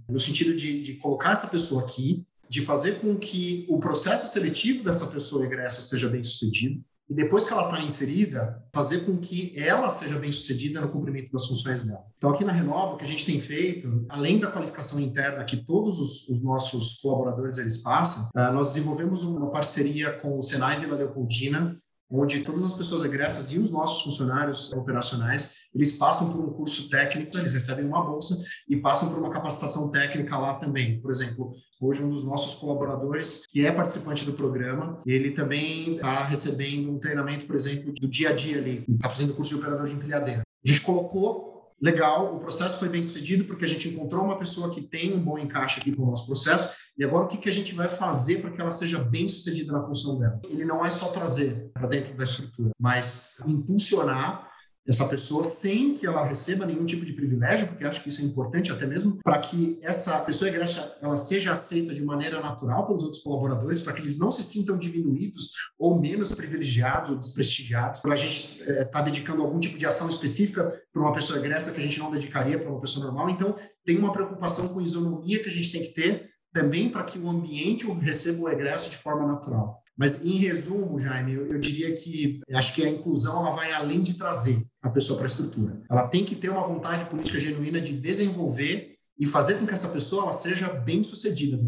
no 0.10 0.20
sentido 0.20 0.56
de, 0.56 0.82
de 0.82 0.96
colocar 0.96 1.32
essa 1.32 1.48
pessoa 1.48 1.84
aqui, 1.84 2.26
de 2.50 2.62
fazer 2.62 3.00
com 3.00 3.16
que 3.18 3.66
o 3.70 3.80
processo 3.80 4.32
seletivo 4.32 4.84
dessa 4.84 5.08
pessoa 5.08 5.46
egressa 5.46 5.82
seja 5.82 6.10
bem 6.10 6.24
sucedido, 6.24 6.84
e 7.10 7.14
depois 7.14 7.46
que 7.46 7.54
ela 7.54 7.70
está 7.70 7.82
inserida, 7.82 8.62
fazer 8.74 9.06
com 9.06 9.18
que 9.18 9.58
ela 9.58 9.90
seja 9.90 10.20
bem 10.20 10.32
sucedida 10.32 10.82
no 10.82 10.90
cumprimento 10.90 11.32
das 11.32 11.48
funções 11.48 11.82
dela. 11.86 12.04
Então, 12.18 12.32
aqui 12.32 12.44
na 12.44 12.52
Renova, 12.52 12.94
o 12.94 12.98
que 12.98 13.06
a 13.06 13.08
gente 13.08 13.26
tem 13.26 13.40
feito, 13.40 14.06
além 14.10 14.40
da 14.40 14.52
qualificação 14.52 15.00
interna 15.00 15.46
que 15.46 15.58
todos 15.58 16.00
os, 16.00 16.28
os 16.28 16.44
nossos 16.44 16.96
colaboradores 16.96 17.58
eles 17.58 17.78
passam, 17.78 18.30
uh, 18.36 18.54
nós 18.54 18.74
desenvolvemos 18.74 19.24
uma 19.24 19.50
parceria 19.50 20.12
com 20.20 20.38
o 20.38 20.42
Senai 20.42 20.80
Vila 20.80 20.98
Leopoldina, 20.98 21.78
onde 22.10 22.42
todas 22.42 22.64
as 22.64 22.74
pessoas 22.74 23.04
egressas 23.04 23.52
e 23.52 23.60
os 23.60 23.70
nossos 23.70 24.04
funcionários 24.04 24.72
operacionais, 24.74 25.56
eles 25.74 25.98
passam 25.98 26.32
por 26.32 26.44
um 26.44 26.54
curso 26.54 26.90
técnico, 26.90 27.38
eles 27.38 27.54
recebem 27.54 27.86
uma 27.86 28.04
bolsa 28.04 28.42
e 28.68 28.78
passam 28.78 29.10
por 29.10 29.20
uma 29.20 29.30
capacitação 29.30 29.92
técnica 29.92 30.38
lá 30.38 30.56
também. 30.56 31.02
Por 31.02 31.12
exemplo, 31.12 31.54
hoje 31.82 32.04
um 32.04 32.10
dos 32.10 32.24
nossos 32.24 32.56
colaboradores, 32.56 33.46
que 33.50 33.66
é 33.66 33.72
participante 33.72 34.26
do 34.26 34.34
programa, 34.34 35.02
ele 35.06 35.32
também 35.32 35.96
está 35.96 36.24
recebendo 36.26 36.92
um 36.92 37.00
treinamento, 37.00 37.46
por 37.46 37.56
exemplo, 37.56 37.94
do 37.94 38.08
dia 38.08 38.30
a 38.30 38.34
dia 38.34 38.58
ali, 38.58 38.86
está 38.88 39.10
fazendo 39.10 39.34
curso 39.34 39.54
de 39.54 39.60
operador 39.60 39.88
de 39.88 39.94
empilhadeira. 39.94 40.42
A 40.42 40.68
gente 40.68 40.82
colocou 40.82 41.57
legal, 41.82 42.36
o 42.36 42.40
processo 42.40 42.78
foi 42.80 42.90
bem 42.90 43.04
sucedido 43.04 43.46
porque 43.46 43.66
a 43.66 43.68
gente 43.68 43.88
encontrou 43.90 44.24
uma 44.24 44.38
pessoa 44.38 44.74
que 44.74 44.82
tem 44.82 45.16
um 45.16 45.24
bom 45.24 45.38
encaixe 45.38 45.80
aqui 45.80 45.92
com 45.92 46.04
o 46.04 46.10
nosso 46.10 46.26
processo 46.26 46.76
e 46.98 47.04
agora 47.04 47.26
o 47.26 47.28
que, 47.28 47.48
a 47.48 47.54
gente 47.54 47.76
vai 47.76 47.88
fazer 47.88 48.42
para 48.42 48.52
que 48.52 48.60
ela 48.60 48.72
seja 48.72 48.98
bem 48.98 49.30
sucedida 49.30 49.72
na 49.72 49.84
função 49.84 50.18
dela? 50.18 50.40
Ele 50.44 50.66
não 50.66 50.84
é 50.84 50.90
só 50.90 51.10
trazer 51.10 51.70
para 51.74 51.88
dentro 51.88 52.16
da 52.16 52.24
estrutura, 52.24 52.72
mas 52.80 53.38
impulsionar 53.46 54.50
essa 54.88 55.08
pessoa 55.08 55.44
sem 55.44 55.96
que 55.96 56.08
ela 56.08 56.26
receba 56.26 56.66
nenhum 56.66 56.86
tipo 56.86 57.06
de 57.06 57.12
privilégio, 57.12 57.68
porque 57.68 57.84
acho 57.84 58.02
que 58.02 58.10
isso 58.10 58.22
é 58.22 58.24
importante 58.26 58.72
até 58.72 58.86
mesmo 58.86 59.18
para 59.22 59.38
que 59.40 59.78
essa 59.82 60.18
pessoa 60.20 60.50
igreja 60.50 60.96
ela 61.02 61.18
seja 61.18 61.52
aceita 61.52 61.94
de 61.94 62.02
maneira 62.02 62.40
natural 62.40 62.88
pelos 62.88 63.04
outros 63.04 63.22
colaboradores, 63.22 63.82
para 63.82 63.94
que 63.94 64.02
eles 64.02 64.18
não 64.18 64.32
se 64.32 64.44
sintam 64.44 64.78
diminuídos 64.78 65.52
ou 65.78 66.00
menos 66.00 66.32
privilegiados 66.32 67.12
ou 67.12 67.18
desprestigiados, 67.18 68.00
para 68.00 68.14
a 68.14 68.16
gente 68.16 68.62
estar 68.62 68.72
é, 68.72 68.86
tá 68.86 69.02
dedicando 69.02 69.42
algum 69.42 69.60
tipo 69.60 69.78
de 69.78 69.86
ação 69.86 70.10
específica 70.10 70.74
para 70.94 71.02
uma 71.02 71.14
pessoa 71.14 71.40
egressa 71.40 71.74
que 71.74 71.82
a 71.82 71.84
gente 71.84 72.00
não 72.00 72.10
dedicaria 72.10 72.58
para 72.58 72.70
uma 72.70 72.80
pessoa 72.80 73.06
normal. 73.06 73.30
Então, 73.30 73.56
tem 73.86 73.98
uma 73.98 74.14
preocupação 74.14 74.70
com 74.70 74.82
isonomia 74.82 75.44
que 75.44 75.50
a 75.50 75.54
gente 75.54 75.72
tem 75.72 75.82
que 75.82 75.94
ter 75.94 76.30
também 76.54 76.90
para 76.90 77.04
que 77.04 77.20
o 77.20 77.30
ambiente 77.30 77.86
receba 77.92 78.42
o 78.42 78.50
egresso 78.50 78.90
de 78.90 78.98
forma 78.98 79.28
natural. 79.28 79.84
Mas, 79.98 80.24
em 80.24 80.38
resumo, 80.38 81.00
Jaime, 81.00 81.34
eu, 81.34 81.48
eu 81.48 81.60
diria 81.60 81.94
que 81.94 82.40
acho 82.54 82.76
que 82.76 82.86
a 82.86 82.90
inclusão 82.90 83.46
ela 83.46 83.56
vai 83.56 83.74
além 83.74 84.02
de 84.02 84.18
trazer 84.18 84.64
a 84.82 84.90
pessoa 84.90 85.18
para 85.18 85.26
a 85.26 85.30
estrutura. 85.30 85.82
Ela 85.90 86.08
tem 86.08 86.24
que 86.24 86.36
ter 86.36 86.50
uma 86.50 86.66
vontade 86.66 87.06
política 87.06 87.40
genuína 87.40 87.82
de 87.82 87.94
desenvolver 87.98 88.96
e 89.20 89.26
fazer 89.26 89.58
com 89.58 89.66
que 89.66 89.74
essa 89.74 89.90
pessoa 89.90 90.24
ela 90.24 90.34
seja 90.34 90.70
bem 90.70 91.04
sucedida 91.04 91.60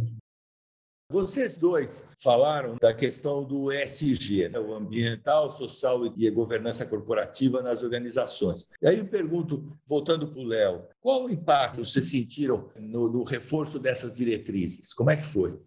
vocês 1.12 1.58
dois 1.58 2.08
falaram 2.20 2.76
da 2.80 2.94
questão 2.94 3.44
do 3.44 3.74
ESG, 3.74 4.50
né? 4.50 4.60
o 4.60 4.76
ambiental, 4.76 5.50
social 5.50 6.06
e 6.16 6.30
governança 6.30 6.86
corporativa 6.86 7.64
nas 7.64 7.82
organizações. 7.82 8.68
E 8.80 8.88
aí 8.88 9.00
eu 9.00 9.08
pergunto, 9.08 9.76
voltando 9.88 10.28
para 10.28 10.40
o 10.40 10.46
Léo, 10.46 10.88
qual 11.02 11.26
o 11.26 11.32
impacto 11.32 11.84
vocês 11.84 12.12
sentiram 12.12 12.70
no, 12.80 13.10
no 13.12 13.24
reforço 13.24 13.80
dessas 13.80 14.16
diretrizes? 14.16 14.94
Como 14.94 15.10
é 15.10 15.18
que 15.18 15.26
foi? 15.26 15.60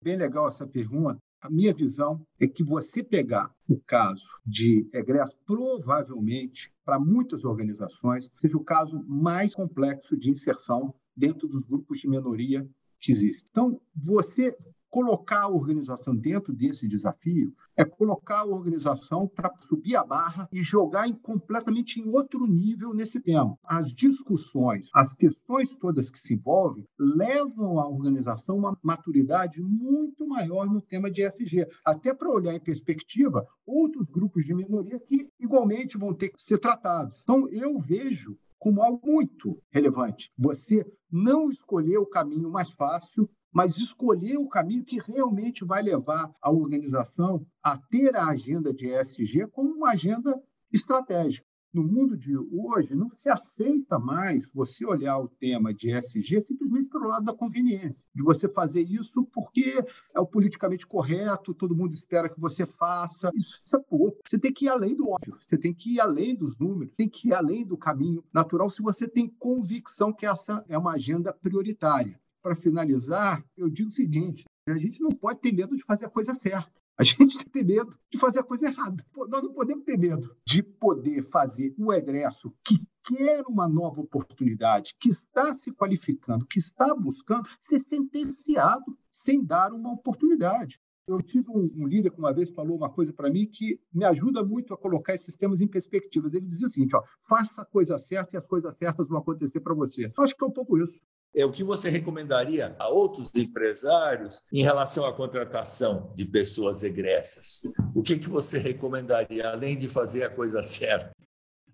Bem 0.00 0.16
legal 0.16 0.46
essa 0.46 0.68
pergunta. 0.68 1.18
A 1.46 1.50
minha 1.50 1.72
visão 1.72 2.26
é 2.40 2.48
que 2.48 2.64
você 2.64 3.04
pegar 3.04 3.54
o 3.68 3.78
caso 3.78 4.26
de 4.44 4.84
egresso, 4.92 5.36
provavelmente, 5.46 6.72
para 6.84 6.98
muitas 6.98 7.44
organizações, 7.44 8.28
seja 8.36 8.56
o 8.56 8.64
caso 8.64 9.00
mais 9.06 9.54
complexo 9.54 10.16
de 10.16 10.28
inserção 10.28 10.92
dentro 11.16 11.46
dos 11.46 11.62
grupos 11.62 12.00
de 12.00 12.08
minoria 12.08 12.68
que 12.98 13.12
existem. 13.12 13.48
Então, 13.48 13.80
você 13.94 14.56
colocar 14.96 15.42
a 15.42 15.48
organização 15.50 16.16
dentro 16.16 16.54
desse 16.54 16.88
desafio 16.88 17.54
é 17.76 17.84
colocar 17.84 18.40
a 18.40 18.46
organização 18.46 19.28
para 19.28 19.52
subir 19.60 19.94
a 19.94 20.02
barra 20.02 20.48
e 20.50 20.62
jogar 20.62 21.06
em, 21.06 21.12
completamente 21.12 22.00
em 22.00 22.08
outro 22.08 22.46
nível 22.46 22.94
nesse 22.94 23.20
tema. 23.20 23.58
As 23.62 23.92
discussões, 23.94 24.88
as 24.94 25.12
questões 25.12 25.74
todas 25.74 26.08
que 26.08 26.18
se 26.18 26.32
envolvem 26.32 26.88
levam 26.98 27.78
a 27.78 27.86
organização 27.86 28.56
uma 28.56 28.74
maturidade 28.82 29.60
muito 29.60 30.26
maior 30.26 30.64
no 30.64 30.80
tema 30.80 31.10
de 31.10 31.22
ESG, 31.22 31.66
até 31.84 32.14
para 32.14 32.32
olhar 32.32 32.54
em 32.54 32.60
perspectiva 32.60 33.46
outros 33.66 34.08
grupos 34.08 34.46
de 34.46 34.54
minoria 34.54 34.98
que 34.98 35.28
igualmente 35.38 35.98
vão 35.98 36.14
ter 36.14 36.30
que 36.30 36.40
ser 36.40 36.56
tratados. 36.56 37.20
Então, 37.22 37.46
eu 37.50 37.78
vejo 37.80 38.38
como 38.58 38.82
algo 38.82 39.00
muito 39.06 39.62
relevante. 39.70 40.32
Você 40.38 40.84
não 41.12 41.50
escolher 41.50 41.98
o 41.98 42.08
caminho 42.08 42.50
mais 42.50 42.72
fácil, 42.72 43.28
mas 43.56 43.78
escolher 43.78 44.36
o 44.36 44.50
caminho 44.50 44.84
que 44.84 45.00
realmente 45.00 45.64
vai 45.64 45.82
levar 45.82 46.30
a 46.42 46.52
organização 46.52 47.46
a 47.64 47.74
ter 47.74 48.14
a 48.14 48.26
agenda 48.26 48.70
de 48.70 48.84
ESG 48.84 49.46
como 49.46 49.72
uma 49.72 49.92
agenda 49.92 50.38
estratégica. 50.70 51.46
No 51.72 51.82
mundo 51.82 52.18
de 52.18 52.36
hoje, 52.36 52.94
não 52.94 53.08
se 53.08 53.30
aceita 53.30 53.98
mais 53.98 54.52
você 54.52 54.84
olhar 54.84 55.18
o 55.18 55.28
tema 55.28 55.72
de 55.72 55.90
ESG 55.90 56.42
simplesmente 56.42 56.90
pelo 56.90 57.08
lado 57.08 57.24
da 57.24 57.32
conveniência, 57.32 58.04
de 58.14 58.22
você 58.22 58.46
fazer 58.46 58.82
isso 58.82 59.24
porque 59.32 59.82
é 60.14 60.20
o 60.20 60.26
politicamente 60.26 60.86
correto, 60.86 61.54
todo 61.54 61.74
mundo 61.74 61.94
espera 61.94 62.28
que 62.28 62.38
você 62.38 62.66
faça. 62.66 63.30
Isso 63.34 63.74
é 63.74 63.78
pouco. 63.78 64.18
Você 64.26 64.38
tem 64.38 64.52
que 64.52 64.66
ir 64.66 64.68
além 64.68 64.94
do 64.94 65.08
óbvio, 65.08 65.38
você 65.40 65.56
tem 65.56 65.72
que 65.72 65.94
ir 65.94 66.00
além 66.00 66.36
dos 66.36 66.58
números, 66.58 66.94
tem 66.94 67.08
que 67.08 67.28
ir 67.28 67.32
além 67.32 67.64
do 67.64 67.78
caminho 67.78 68.22
natural 68.30 68.68
se 68.68 68.82
você 68.82 69.08
tem 69.08 69.26
convicção 69.26 70.12
que 70.12 70.26
essa 70.26 70.62
é 70.68 70.76
uma 70.76 70.92
agenda 70.92 71.32
prioritária 71.32 72.20
para 72.46 72.54
finalizar, 72.54 73.44
eu 73.56 73.68
digo 73.68 73.88
o 73.88 73.92
seguinte: 73.92 74.44
a 74.68 74.78
gente 74.78 75.02
não 75.02 75.10
pode 75.10 75.40
ter 75.40 75.52
medo 75.52 75.76
de 75.76 75.82
fazer 75.82 76.04
a 76.04 76.10
coisa 76.10 76.32
certa. 76.32 76.70
A 76.96 77.02
gente 77.02 77.44
tem 77.50 77.64
medo 77.64 77.92
de 78.08 78.18
fazer 78.18 78.38
a 78.38 78.44
coisa 78.44 78.68
errada. 78.68 79.04
Nós 79.28 79.42
não 79.42 79.52
podemos 79.52 79.84
ter 79.84 79.98
medo 79.98 80.32
de 80.46 80.62
poder 80.62 81.24
fazer 81.24 81.74
o 81.76 81.92
egresso 81.92 82.54
que 82.64 82.80
quer 83.04 83.42
uma 83.48 83.68
nova 83.68 84.00
oportunidade, 84.00 84.94
que 85.00 85.08
está 85.08 85.52
se 85.54 85.72
qualificando, 85.72 86.46
que 86.46 86.60
está 86.60 86.94
buscando 86.94 87.48
ser 87.60 87.80
sentenciado 87.80 88.96
sem 89.10 89.44
dar 89.44 89.72
uma 89.72 89.92
oportunidade. 89.92 90.78
Eu 91.08 91.20
tive 91.22 91.50
um, 91.50 91.70
um 91.76 91.86
líder 91.86 92.10
que 92.10 92.18
uma 92.18 92.32
vez 92.32 92.52
falou 92.52 92.76
uma 92.76 92.90
coisa 92.90 93.12
para 93.12 93.28
mim 93.28 93.46
que 93.46 93.80
me 93.92 94.04
ajuda 94.04 94.44
muito 94.44 94.72
a 94.72 94.78
colocar 94.78 95.14
esses 95.14 95.36
temas 95.36 95.60
em 95.60 95.68
perspectivas. 95.68 96.32
Ele 96.32 96.46
dizia 96.46 96.68
o 96.68 96.70
seguinte: 96.70 96.96
ó, 96.96 97.02
faça 97.20 97.62
a 97.62 97.66
coisa 97.66 97.98
certa 97.98 98.36
e 98.36 98.38
as 98.38 98.46
coisas 98.46 98.76
certas 98.76 99.08
vão 99.08 99.18
acontecer 99.18 99.60
para 99.60 99.74
você. 99.74 100.12
Eu 100.16 100.24
acho 100.24 100.36
que 100.36 100.44
é 100.44 100.46
um 100.46 100.52
pouco 100.52 100.78
isso 100.78 101.00
é 101.36 101.44
o 101.44 101.52
que 101.52 101.62
você 101.62 101.90
recomendaria 101.90 102.74
a 102.78 102.88
outros 102.88 103.30
empresários 103.34 104.50
em 104.50 104.62
relação 104.62 105.04
à 105.04 105.12
contratação 105.12 106.10
de 106.16 106.24
pessoas 106.24 106.82
egressas? 106.82 107.70
O 107.94 108.02
que, 108.02 108.18
que 108.18 108.28
você 108.28 108.56
recomendaria, 108.56 109.50
além 109.50 109.78
de 109.78 109.86
fazer 109.86 110.22
a 110.22 110.30
coisa 110.30 110.62
certa? 110.62 111.14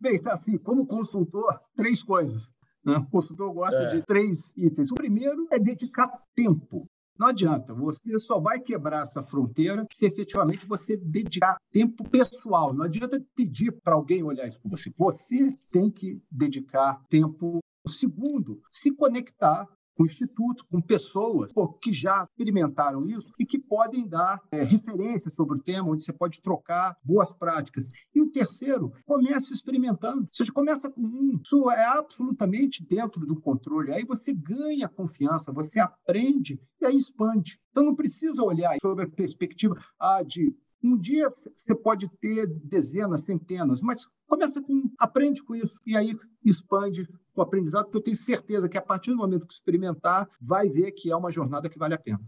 Bem, 0.00 0.20
tá 0.20 0.34
assim, 0.34 0.58
como 0.58 0.84
consultor, 0.84 1.60
três 1.76 2.02
coisas. 2.02 2.50
Né? 2.84 2.96
O 2.96 3.06
consultor 3.08 3.54
gosta 3.54 3.82
é. 3.84 3.94
de 3.94 4.02
três 4.02 4.52
itens. 4.56 4.90
O 4.90 4.96
primeiro 4.96 5.46
é 5.52 5.60
dedicar 5.60 6.10
tempo. 6.34 6.84
Não 7.16 7.28
adianta, 7.28 7.72
você 7.72 8.18
só 8.18 8.40
vai 8.40 8.58
quebrar 8.58 9.04
essa 9.04 9.22
fronteira 9.22 9.86
se 9.92 10.04
efetivamente 10.04 10.66
você 10.66 10.96
dedicar 10.96 11.56
tempo 11.70 12.02
pessoal. 12.10 12.74
Não 12.74 12.86
adianta 12.86 13.24
pedir 13.36 13.70
para 13.84 13.94
alguém 13.94 14.24
olhar 14.24 14.48
isso 14.48 14.60
por 14.60 14.70
você. 14.70 14.90
Você 14.98 15.46
tem 15.70 15.88
que 15.88 16.20
dedicar 16.28 17.00
tempo 17.08 17.60
o 17.84 17.90
segundo, 17.90 18.60
se 18.70 18.90
conectar 18.92 19.66
com 19.94 20.04
o 20.04 20.06
Instituto, 20.06 20.64
com 20.70 20.80
pessoas 20.80 21.52
pô, 21.52 21.72
que 21.74 21.92
já 21.92 22.24
experimentaram 22.24 23.04
isso 23.04 23.32
e 23.38 23.44
que 23.44 23.58
podem 23.58 24.08
dar 24.08 24.40
é, 24.50 24.62
referências 24.62 25.34
sobre 25.34 25.58
o 25.58 25.62
tema, 25.62 25.90
onde 25.90 26.04
você 26.04 26.12
pode 26.12 26.40
trocar 26.40 26.96
boas 27.04 27.32
práticas. 27.32 27.88
E 28.14 28.20
o 28.20 28.30
terceiro, 28.30 28.92
comece 29.04 29.52
experimentando. 29.52 30.22
Ou 30.22 30.28
seja, 30.32 30.52
começa 30.52 30.90
com 30.90 31.02
um. 31.02 31.40
Isso 31.42 31.70
é 31.70 31.84
absolutamente 31.84 32.84
dentro 32.84 33.26
do 33.26 33.40
controle. 33.40 33.92
Aí 33.92 34.04
você 34.04 34.32
ganha 34.32 34.88
confiança, 34.88 35.52
você 35.52 35.78
aprende 35.78 36.60
e 36.80 36.86
aí 36.86 36.96
expande. 36.96 37.58
Então 37.70 37.84
não 37.84 37.94
precisa 37.94 38.42
olhar 38.42 38.76
sobre 38.80 39.04
a 39.04 39.10
perspectiva 39.10 39.74
ah, 40.00 40.22
de 40.22 40.54
um 40.82 40.98
dia 40.98 41.32
você 41.54 41.74
pode 41.74 42.08
ter 42.20 42.46
dezenas, 42.46 43.24
centenas, 43.24 43.80
mas 43.80 44.06
começa 44.26 44.60
com, 44.60 44.90
aprende 44.98 45.42
com 45.42 45.54
isso 45.54 45.80
e 45.86 45.96
aí 45.96 46.16
expande 46.44 47.08
o 47.34 47.42
aprendizado, 47.42 47.84
porque 47.84 47.98
eu 47.98 48.02
tenho 48.02 48.16
certeza 48.16 48.68
que 48.68 48.76
a 48.76 48.82
partir 48.82 49.10
do 49.10 49.16
momento 49.16 49.46
que 49.46 49.54
experimentar, 49.54 50.28
vai 50.40 50.68
ver 50.68 50.92
que 50.92 51.10
é 51.10 51.16
uma 51.16 51.32
jornada 51.32 51.68
que 51.68 51.78
vale 51.78 51.94
a 51.94 51.98
pena. 51.98 52.22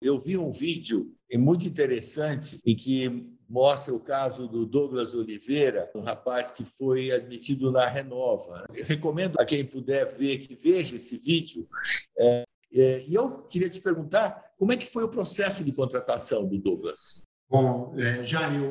Eu 0.00 0.18
vi 0.18 0.36
um 0.38 0.50
vídeo 0.50 1.12
muito 1.34 1.66
interessante 1.66 2.60
em 2.64 2.74
que 2.74 3.36
mostra 3.48 3.94
o 3.94 4.00
caso 4.00 4.46
do 4.46 4.64
Douglas 4.64 5.14
Oliveira, 5.14 5.90
um 5.94 6.02
rapaz 6.02 6.52
que 6.52 6.64
foi 6.64 7.10
admitido 7.10 7.72
na 7.72 7.88
Renova. 7.88 8.64
Eu 8.74 8.84
recomendo 8.84 9.40
a 9.40 9.44
quem 9.44 9.64
puder 9.64 10.06
ver 10.06 10.38
que 10.38 10.54
veja 10.54 10.96
esse 10.96 11.16
vídeo. 11.16 11.66
É, 12.16 12.44
é, 12.72 13.04
e 13.06 13.14
eu 13.14 13.42
queria 13.44 13.70
te 13.70 13.80
perguntar 13.80 14.52
como 14.56 14.72
é 14.72 14.76
que 14.76 14.86
foi 14.86 15.02
o 15.02 15.08
processo 15.08 15.64
de 15.64 15.72
contratação 15.72 16.46
do 16.46 16.58
Douglas? 16.58 17.27
Bom, 17.50 17.94
é, 17.96 18.22